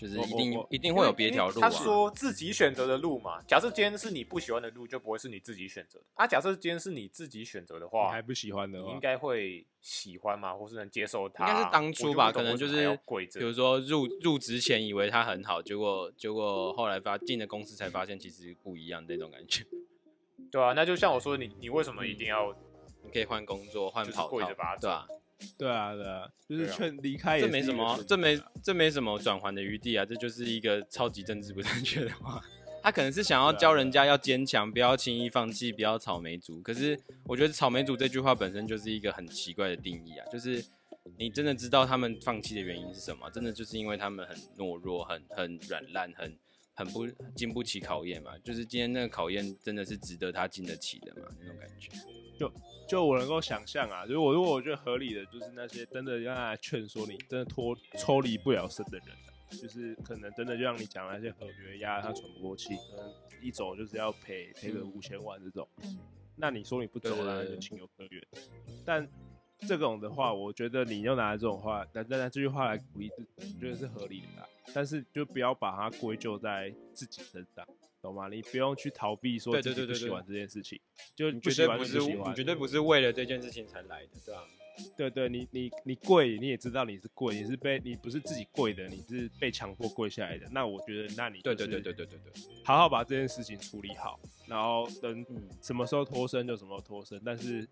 [0.04, 1.70] 就是一定一定会有别条路啊。
[1.70, 6.06] 他说自己选择的路嘛，假设今天是你不喜欢的路，就不会是你自己选择的。
[6.16, 11.48] 啊，假设今天是你自己选择的话你还，不喜欢的话你应，该会喜欢嘛，或是能接受他。
[11.48, 13.40] 应该是当初吧可能就是比。
[13.40, 19.66] 如说入入职前以为他很好，结果结果后来发进了公司才发现其实不一样那种感觉。
[20.52, 22.54] 对啊，那就像我说，你你为什么一定要
[23.04, 24.54] 你可以换工作、换跑道对
[24.90, 25.08] 吧、
[25.58, 32.42] 对啊对啊，就是劝离开也这没什么这没啊这没什么转圜的余地啊，这就是一个超级政治不正确的话。
[32.84, 36.62] 他可能是想要教人家要坚强，不要轻易放弃，不要草莓族。
[36.62, 40.62] 可是我觉得草莓族这句话本身就是一个很奇怪的定义啊，就是
[41.18, 43.30] 你真的知道他们放弃的原因是什么？
[43.30, 46.38] 真的就是因为他们很懦弱、很很软烂、很
[46.74, 48.38] 很不经不起考验嘛？
[48.40, 51.28] 就是今天那个考验真的是值得他经得起的嘛？
[51.40, 51.90] 那种感觉。
[52.38, 52.52] 就
[52.90, 65.68] 就我能够想象啊，就是我如果我觉得合理的，就是那些真的让他来劝说你真的脱抽离不了身的人、啊，就是可能真的就像你讲那些合约压得他喘不过气，可能一走就是要赔赔个五千万这种，
[66.36, 68.22] 那你说你不走了，对对对那就情有可原。
[68.84, 69.08] 但
[69.68, 74.48] 这种的话，我觉得你要拿这种话，拿拿这句话来鼓励自己，我觉得是合理的啦。
[74.74, 77.68] 但是就不要把它归咎在自己身上，
[78.02, 78.30] 懂吗？
[78.30, 80.80] 你不用去逃避说对自己不喜欢这件事情，
[81.16, 82.44] 就你不喜欢绝对不是绝。
[82.44, 84.42] 对不是为了这件事情才来的，对吧、
[84.98, 90.48] 对对，你你你跪，你也知道你是跪，你是被你不是自己跪的，你是被强迫跪下来的。
[90.52, 97.68] 那我觉得，那你对对对对对对对，好好把这件事情处理好，然后等嗯，什么时候脱身就什么时候脱身，但是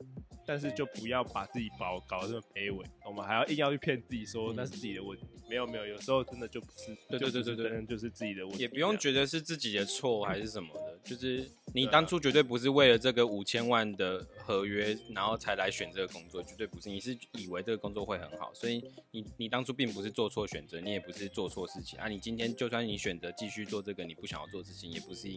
[0.45, 5.25] 但是就不要把自己搞搞得这么卑微，我们还要硬要去骗自己说嗯那是自己的问题。
[5.51, 8.61] 没有没有，有时候真的就不是，对对对对对就是自己的问题。
[8.61, 16.87] 也不用觉得是自己的错还是什么的，就是你当初绝对不是为了这个五千万的合约，然后才来选这个工作，绝对不是。
[16.87, 18.81] 你是以为这个工作会很好，所以
[19.11, 22.07] 你你当初并不是做错选择，你也不是做错事情啊。
[22.07, 25.27] 你今天就算你选择继续做这个你不想要做的事情，也不是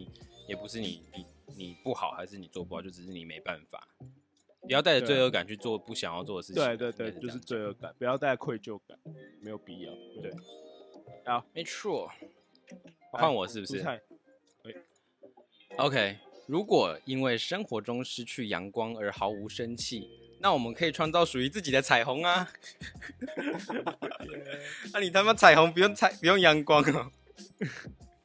[0.47, 1.25] 也不是你你
[1.57, 3.85] 你不好，还是你做不好，就只是你没办法。
[4.65, 6.63] 不要带着罪恶感去做不想要做的事情。
[6.63, 8.97] 对对对，就是罪恶感，不要带愧疚感，
[9.41, 9.93] 没有必要。
[10.21, 10.31] 对，
[11.53, 12.11] 没错。
[13.13, 13.85] 来换我是不是
[15.77, 20.09] ？OK，如果因为生活中失去阳光而毫无生气，
[20.41, 22.51] 那我们可以创造属于自己的彩虹啊！
[24.93, 27.11] 那、你他妈彩虹不用彩不用阳光哦？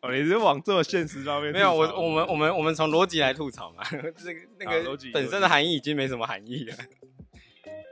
[0.02, 1.52] 哦，你是往这么现实方面？
[1.52, 3.84] 没有，我我们我们我们从逻辑来吐槽嘛，
[4.16, 6.74] 这个那个逻辑本身的含义已经没什么含义了。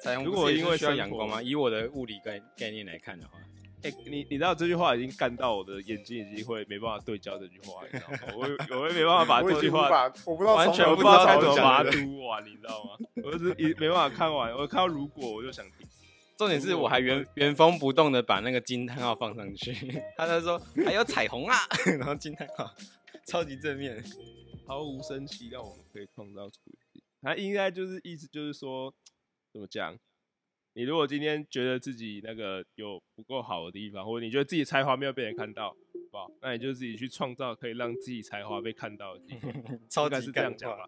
[0.03, 1.43] 彩虹如果因为需要阳光吗？
[1.43, 3.33] 以我的物理概概念来看的话，
[3.83, 8.19] 哎、你你知道这句话已经干到我的眼睛已经会没办法对焦这句话，你知道吗？
[8.37, 13.07] 我我会没办法把 这句话，我不知道完全我不知道该怎么把它读完，你知道吗？
[13.25, 15.87] 我就是一没办法看完，我看到如果我就想听。
[16.39, 19.75] 重点是我还原原封不动的把那个惊叹号放上去，
[20.17, 21.57] 他就说还有彩虹啊，
[21.99, 22.73] 然后惊叹号，
[23.27, 24.03] 超级正面。
[24.65, 26.61] 毫无生气，让我们可以创造出
[26.93, 28.95] 一他应该就是意思就是说，
[29.51, 29.99] 怎么讲？
[30.75, 35.77] 你如果今天觉得自己那个有不够好的地方，或者你觉得自己才华没有被人看到，好
[36.13, 36.31] 不好？
[36.43, 39.53] 那你就自己去创造可以让自己才华被看到的地方，
[39.91, 40.87] 超级是这样讲吧？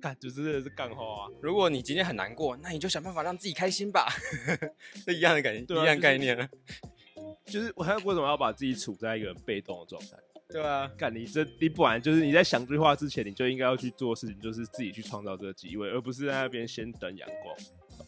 [0.00, 1.28] 干，就真的是干话啊！
[1.40, 4.08] 如果你今天很难过，那你就想办法让自己开心吧，
[5.04, 6.48] 这一样的感觉，一样概念啊。
[7.46, 10.16] 就是我还为什么要把自己处在一个很被动的状态？
[10.48, 17.56] 对啊，干你这你不然就是你在想这句话之前，你就应该要去做事情，就是自己去创造这个机会，而不是在那边先等阳光。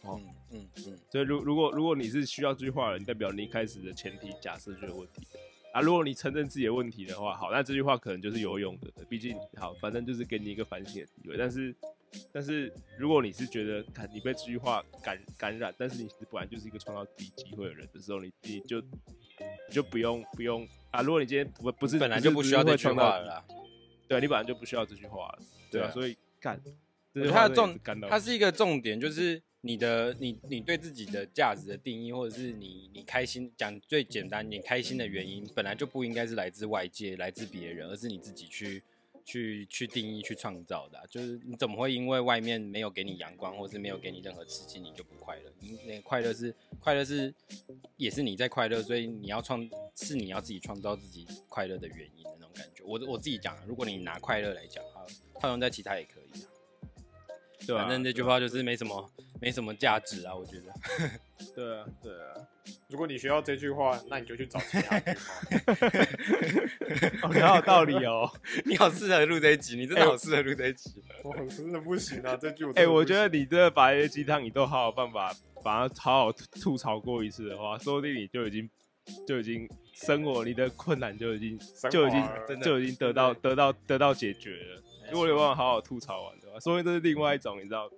[0.03, 5.27] 哦嗯嗯嗯，所以如如果如果你是需要这句话的人，代表你一开始的前提假设就有问题
[5.77, 5.81] 啊。
[5.83, 11.37] 如果你承认自己的问题的话，好，那这句话可能就是有用的，毕竟好，反正就是给你一个反省的机会。
[11.37, 11.75] 但是
[12.33, 21.03] 但是如果你是觉得感你被这句话感感染，但是你本来就是一个创造自己机会的人的时候，你你就你就不用不用啊。
[21.03, 23.45] 如果你今天不不是本来就不需要这句话了啦。
[24.09, 26.63] 对你本来就不需要这句话了，对啊，所以干，
[27.29, 27.77] 它的重
[28.09, 38.83] 它是一个重点，就是你的你你对自己的价值的定义，或者是你你开心讲最简单，你开心的原因本来就不应该是来自外界、来自别人，而是你自己去
[39.25, 45.53] 去去定义、去创造的啊、就是你怎么会因为外面没有给你阳光，或是没有给你任何刺激，你就不快乐？
[45.59, 47.35] 你那快乐是快乐是
[47.97, 52.85] 也是你在快乐，所以你要创是你要自己创造自己快乐的原因的那种感觉。
[52.85, 55.03] 我我自己讲啊，如果你拿快乐来讲啊，
[55.41, 56.47] 套用在其他也可以啊。
[57.67, 59.11] 对啊，反正这句话就是没什么
[59.41, 60.73] 没什么价值啊，我觉得。
[61.55, 62.35] 对啊对啊，
[62.89, 65.19] 如果你学到这句话，那你就去找其他句话。
[67.29, 68.31] 哦，你好有道理哦。
[68.65, 71.03] 你好适合录这一集，你真的好适合录这一集。
[71.23, 78.69] 我真的不行啊，这句我哎、我觉得你真的把一些鸡汤，你都好好办法把它好好吐槽过一次的话，说不定你就已经
[79.27, 81.59] 就已经生活你的困难就已经
[81.91, 84.83] 就已经真的就已经得到得到得到解决了。
[85.13, 87.89] 如果你有办法好好吐槽完的话，说不定这是另外一种你知道，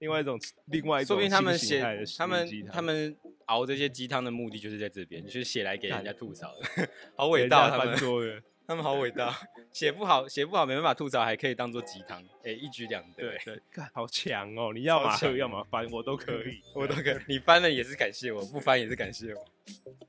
[0.00, 1.80] 另外一种另外一种说不定他们写
[2.18, 9.36] 他们他们熬这些鸡汤的目的就是在这边，就是写来给人家吐槽 的，好给伟大，翻他们他们好伟大，
[9.72, 13.60] 写不好写不好没办法吐槽，还可以当做鸡汤，哎，一举两得对，对，
[13.92, 14.72] 好强哦！
[14.72, 19.44] 你要么喝，要么翻，我都可以， 我都可以， 你翻了也是感谢我，不翻也是感谢我。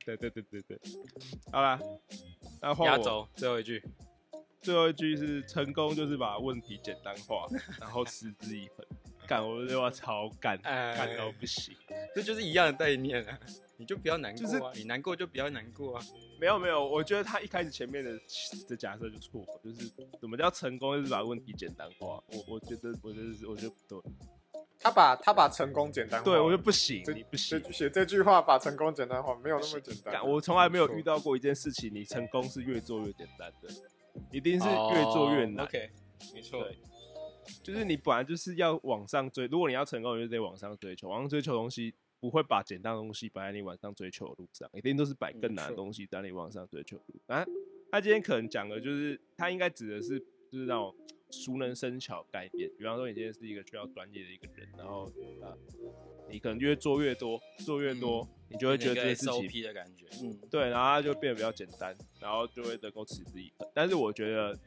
[0.06, 0.80] 对对对对对，
[1.52, 1.80] 好啦，
[2.62, 2.98] 那换我。
[2.98, 3.84] 压轴最后一句，
[4.62, 7.48] 最后一句是成功就是把问题简单化，
[7.80, 8.86] 然后持之以恒。
[9.32, 11.74] 干，我这句话超干，哎干到不行。
[12.14, 13.40] 这就是一样的概念啊，
[13.78, 16.04] 你就不要难过就是你难过就不要难过啊。
[16.40, 18.12] 没有没有，我觉得他一开始前面的
[18.68, 22.22] 的假设就错，就是怎么叫成功，就是把问题简单化。
[22.28, 24.12] 我我觉得，我觉得是，我觉得不对，
[24.80, 27.62] 他把他把成功简单化，对我就不行这，你不行。
[27.72, 30.28] 写这句话把成功简单化，没有那么简单。
[30.28, 31.18] 我从来没有遇到。
[31.22, 33.70] 过一件事情，你成功是越做越简单的，
[34.32, 35.64] 一定是越做越难。
[35.64, 35.92] 哦 OK，
[36.34, 36.78] 没错对，
[37.64, 47.20] 就是你本来就是要往上追，如果你要成功，你就得往上追求，往上追求的东西不会把简单的东西摆在你往上追求的路上，一定都是摆更难的东西在你往上追求的路。
[47.28, 47.46] 啊，
[47.92, 50.20] 他今天可能讲的就是他应该指的是
[50.52, 50.94] 就是那种
[51.30, 55.06] 熟能生巧概念，比方说你今天是一个需要专业的一个人，然后
[55.42, 55.56] 啊，
[56.30, 63.70] 你可能越做越多，做越多，你就会觉得这个件事情 SOP 的感觉，嗯，对，然后它就变得比较简单，然后就会能够持之以恒。
[63.74, 64.60] 但是我觉得，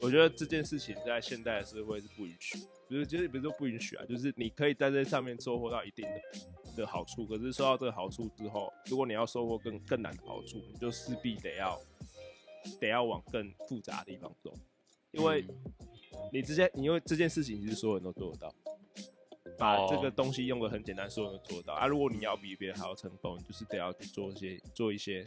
[0.00, 11.80] 我觉得这件事情在现代的社会是不允许，不是就是不是说不允许啊，就是你可以在这上面收获到一定的的好处，可是收到这个好处之后，如果你要收获更更难的好处，你就势必得要
[12.80, 14.52] 得要往更复杂的地方走，
[15.12, 15.44] 因为
[16.32, 18.54] 你之前，你因为这件事情其实所有人都做得到。
[19.58, 21.86] 把这个哦东西用的很简单，所有人都做得到啊！
[21.86, 25.24] 如果你要比别人还要成功，你就是得要去做一些做一些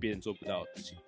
[0.00, 0.98] 别人做不到的事情。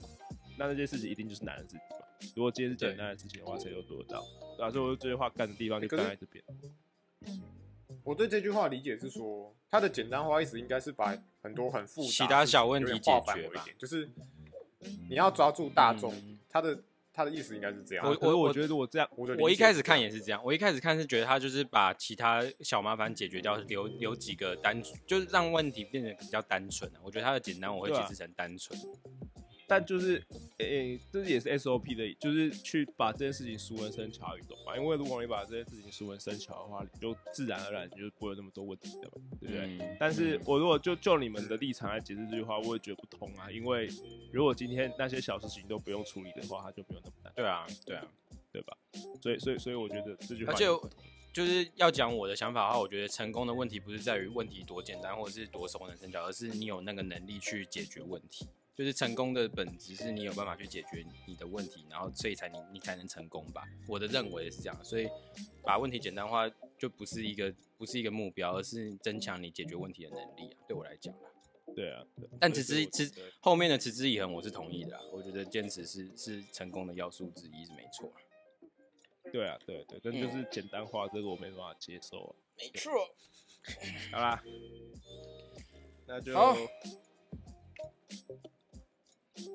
[0.56, 1.99] 那那件事情一定就是难的事情嘛。
[2.34, 4.24] 如果今天是简单的事情的话，谁都做得到。
[4.56, 6.44] 对啊，所以我这句话干的地方就干在这边。
[8.04, 14.08] 我对这句话理解是说，它的简单化意思应该是把很多很复杂其他小问题解决吧繁为简就是
[15.08, 18.06] 你要抓住大众嗯，他的他的意思应该是这样。
[18.06, 27.00] 我我我觉得如果这样，我我一开始看也是这样，我一开始看是觉得他就是把其他小麻烦解决掉，留留几个单，就是让问题变得比较单纯啊。
[27.02, 28.78] 我觉得他的简单我会解释成单纯。
[29.66, 30.24] 但就是
[30.62, 34.76] 诶、这也是 SOP 的，就是去把这件事情熟能生巧，你懂吗？
[34.76, 39.78] 因为如果你把这件事情熟能生巧的话，你就自然而然你就不会有那么多问题的嘛，对不对？
[39.80, 43.50] 嗯但是我如果就就你们的立场来解释这句话，我也觉得不通啊。
[43.50, 43.88] 因为
[44.32, 48.06] 如果今天那些小事情都不用处理的话，它就没有那么难，对啊，对啊，
[48.52, 48.76] 对吧？
[49.20, 50.90] 所以，所以，所以我觉得这句话而且也不通
[51.32, 58.46] 就是要讲我的想法的话，我觉得成功的问题不是在于问题多简单或者是多熟能生巧，而是你有那个能力去解决问题。
[58.80, 63.62] 就是成功的本质是你有办法去解决你的问题，然后所以才你你才能成功吧。
[63.86, 65.06] 我的认为是这样，所以
[65.62, 70.56] 把问题简单化就不是一个不是一个目标，而是增强你解决问题的能力啊。
[70.66, 71.28] 对我来讲啊，
[71.76, 72.02] 对啊。
[72.16, 75.02] 对但持之持所以我觉得后面的持之以恒我是同意的啊。
[75.12, 78.16] 我觉得坚持是是成功的要素之一是没错啊。
[79.30, 82.32] 对啊，对对，但就是简单化这个我没办法接受啊。
[82.56, 82.92] 没错。
[84.10, 84.42] 好啦，
[86.06, 86.56] 那就好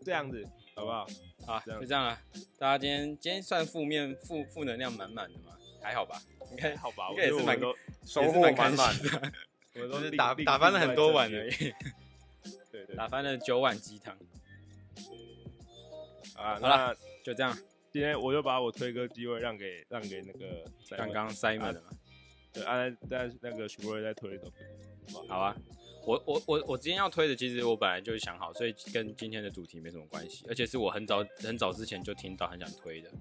[0.03, 0.43] 这样子，
[0.75, 1.07] 好不好？
[1.45, 2.19] 好，这样就这样了。
[2.57, 6.21] 大家今天今天算负面负负能量满满的嘛，还好吧？
[6.51, 8.97] 应该好吧，应我该也是蛮觉得 我们都收获满满。
[8.99, 9.31] 的，
[9.75, 11.51] 我都是打打翻了很多碗而已，
[12.71, 14.15] 对对打翻了九碗鸡汤，
[16.35, 17.57] 啊，好那就这样。
[17.91, 20.65] 今天我就把我推歌机会让给让给那个
[20.97, 21.89] 刚刚 Simon 的嘛，
[22.51, 25.55] 对啊，但那个徐博瑞在推一首歌，好啊。
[26.05, 33.11] 我我我我今天要推的，其实我本来就想好，所以跟今天的主题没什么关系，而且是我很早很早之前就听到很想推的。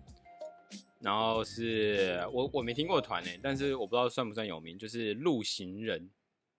[1.01, 6.11] 然后是我我没听过团诶、但是我不知道算不算有名，就是路行人，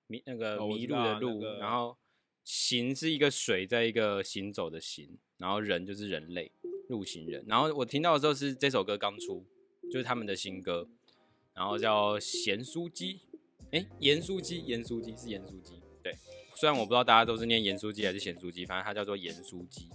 [0.05, 1.97] 迷那个迷路的路，那个然后
[2.43, 6.51] 行是一个水，在一个行走的行，然后人就是人类，
[6.89, 7.43] 路行人。
[7.47, 9.43] 然后我听到的时候是这首歌刚出，
[9.91, 10.88] 就是他们的新歌，
[11.55, 13.21] 然后叫咸酥鸡，
[13.71, 15.84] 哎，盐酥鸡，盐酥鸡是盐酥鸡，对。
[16.56, 19.89] 虽然我不知道大家都是念盐酥鸡还是咸酥鸡，反正它叫做盐酥鸡。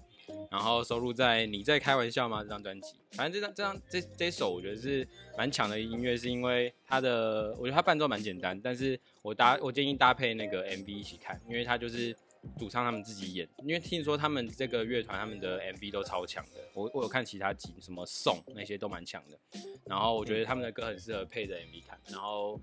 [0.48, 2.94] 然后收录在《你在开玩笑吗》这张专辑。
[3.12, 5.06] 反正这张这张这这首我觉得是
[5.36, 12.14] 蛮强的音乐，是因为它的我觉得它伴奏蛮简单，但是我搭我建议搭配那个 MV 一起看，因为它就是
[12.56, 13.48] 主唱他们自己演。
[13.64, 19.38] 因为听说他们这个乐团他们的 MV 都超强的，我我有看其他集什么颂那些都蛮强的。
[19.86, 22.60] 然后我觉得他们的歌很适合配着 MV 看，然后。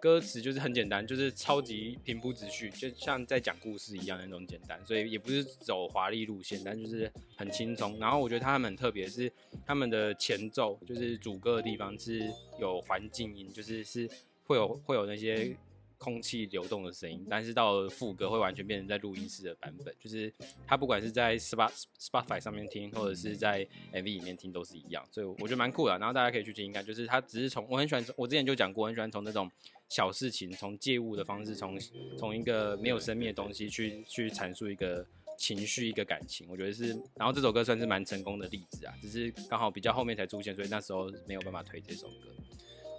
[0.00, 7.98] 歌词就是很简单，就是超级平铺直叙，就像在讲故事一样那种简单，所以也不是走华丽路线，但就是很轻松。
[7.98, 9.30] 然后我觉得他们很特别，是
[9.66, 12.22] 他们的前奏，就是主歌的地方是
[12.60, 14.08] 有环境音，就是是
[14.44, 15.56] 会有会有那些
[15.98, 20.32] 空气流动的声音，但是到了副歌会完全变成在录音室的版本，就是
[20.66, 25.98] 它不管是在 Spot Spotify 上面听，或者是在 MV 里面听都是一样，所以我觉得蛮酷的。
[25.98, 29.50] 然后大家可以去听听看，就是它只是从我很喜欢，我之前就讲过，我很喜欢从那种
[29.88, 31.78] 小事情，从借物的方式，从
[32.16, 35.04] 从一个没有生命的东西去去阐述一个
[35.36, 36.90] 情绪、一个感情，我觉得是。
[37.16, 42.28] 然后这首歌算是蛮成功的例子啊，只是刚好比较后面才出现，所以那时候没有办法推这首歌。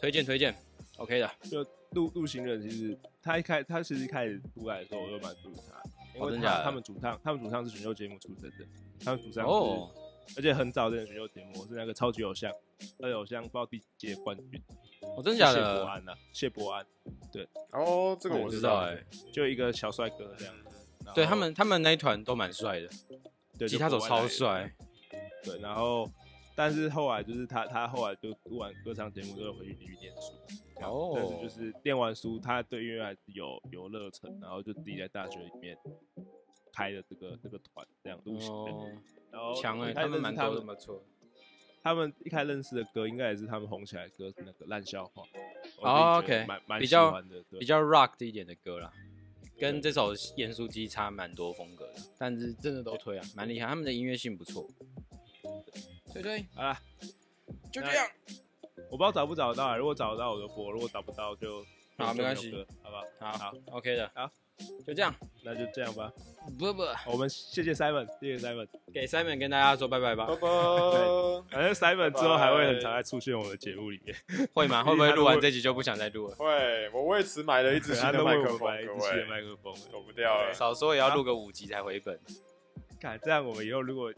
[0.01, 0.55] 推荐推荐
[0.99, 1.31] ，OK 的。
[1.49, 5.81] 就陆陆行人，其实他一开他其实一开始出来的时候，我就蛮注意他，
[6.15, 8.65] 因为他哦真的他们主唱他们主唱是选秀节目出身的，
[9.03, 9.89] 他们主唱是哦，
[10.37, 12.51] 而且很早的选秀节目是那个超级偶像，
[12.99, 14.61] 超级偶像不知道第几届冠军，
[15.17, 15.89] 哦，真的假的谢伯？
[15.89, 16.85] 安呐、谢伯安，
[17.31, 20.53] 对哦，这个我我知道哎、就一个小帅哥这样。
[20.55, 20.65] 子
[21.15, 22.89] 对他们他们那一团都蛮帅的，
[23.57, 24.71] 对吉他手超，帅。
[25.43, 26.07] 对，然后
[26.59, 30.33] 但是后来就是他他后来就录完歌唱节目，就会回去继续念书。
[30.81, 35.77] 哦但是就是念完书，他对音乐还是有有热忱，然后就自己在大学里面
[36.73, 38.71] 开了这个这个团这样录行的。
[38.73, 38.91] 哦，
[39.31, 41.05] 然后强哎，他们蛮多的，认识他们不错。
[41.81, 45.23] 他们一开始认识的歌，应该也是他们红起来的歌，是那个烂笑话。
[46.17, 48.91] OK，蛮蛮喜比较欢的，对比较 rock 的一点的歌啦，
[49.57, 54.69] 跟这首《盐酥鸡》差蛮多风格的，但是真的都推啊，蛮厉害，他们的音乐性不错。
[56.13, 56.77] 推推，好了，
[57.71, 58.05] 就这样。
[58.89, 61.61] 我不知道找不找得到啊，如果找得到我就播，如果找不到就
[61.97, 62.51] 就好没关系
[62.81, 63.31] 好不好？
[63.31, 64.29] 好好，，OK 的，好，
[64.87, 65.13] 就这样。
[65.43, 66.11] 那就这样吧。
[66.57, 68.67] 不不，我们谢谢 Simon，谢谢 Simon。
[68.93, 70.35] 给 Simon 跟大家说拜拜吧拜。
[70.35, 70.47] 拜。
[71.49, 74.15] 反正 Simon 之后还会很常在出现我们的节目里面。
[74.53, 74.83] 会吗？
[74.85, 76.35] 会不会录完这集就不想再录了？
[76.35, 79.73] 会，我为此买了一支新的麦克风，为我们买了一支新的位麦克风。
[79.91, 80.53] 走不掉了。
[80.53, 82.19] 少说也要录个五集才回本。
[82.99, 84.11] 看这样，我们以后如果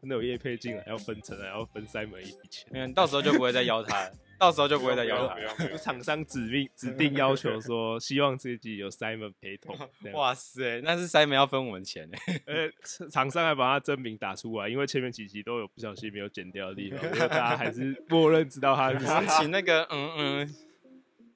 [0.00, 2.68] 真的有叶配进来，要分成，还要分 Simon 一笔钱。
[2.72, 5.40] 嗯，到时候就不会再邀他了， 到时候就不会再邀他了。
[5.40, 9.76] 不用不用不用厂商指定指定要求说，希望自己有 Simon 陪同。
[10.14, 12.16] 哇塞，那是 Simon 要分我们钱呢。
[12.46, 12.70] 呃，
[13.10, 19.06] 厂商还把他真名打出来，因为前面几集都有不小心没有剪掉的地方，所以大家还是 默认知道他是。
[19.38, 20.54] 请那个嗯嗯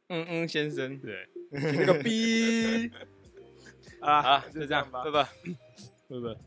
[0.08, 0.98] 嗯嗯先生。
[0.98, 2.90] 对，那个 B。
[4.00, 5.28] 啊，好，就这样，吧拜，拜，
[6.08, 6.40] 拜拜。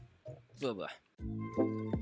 [0.62, 1.07] 拜拜。
[1.20, 1.97] Thank you.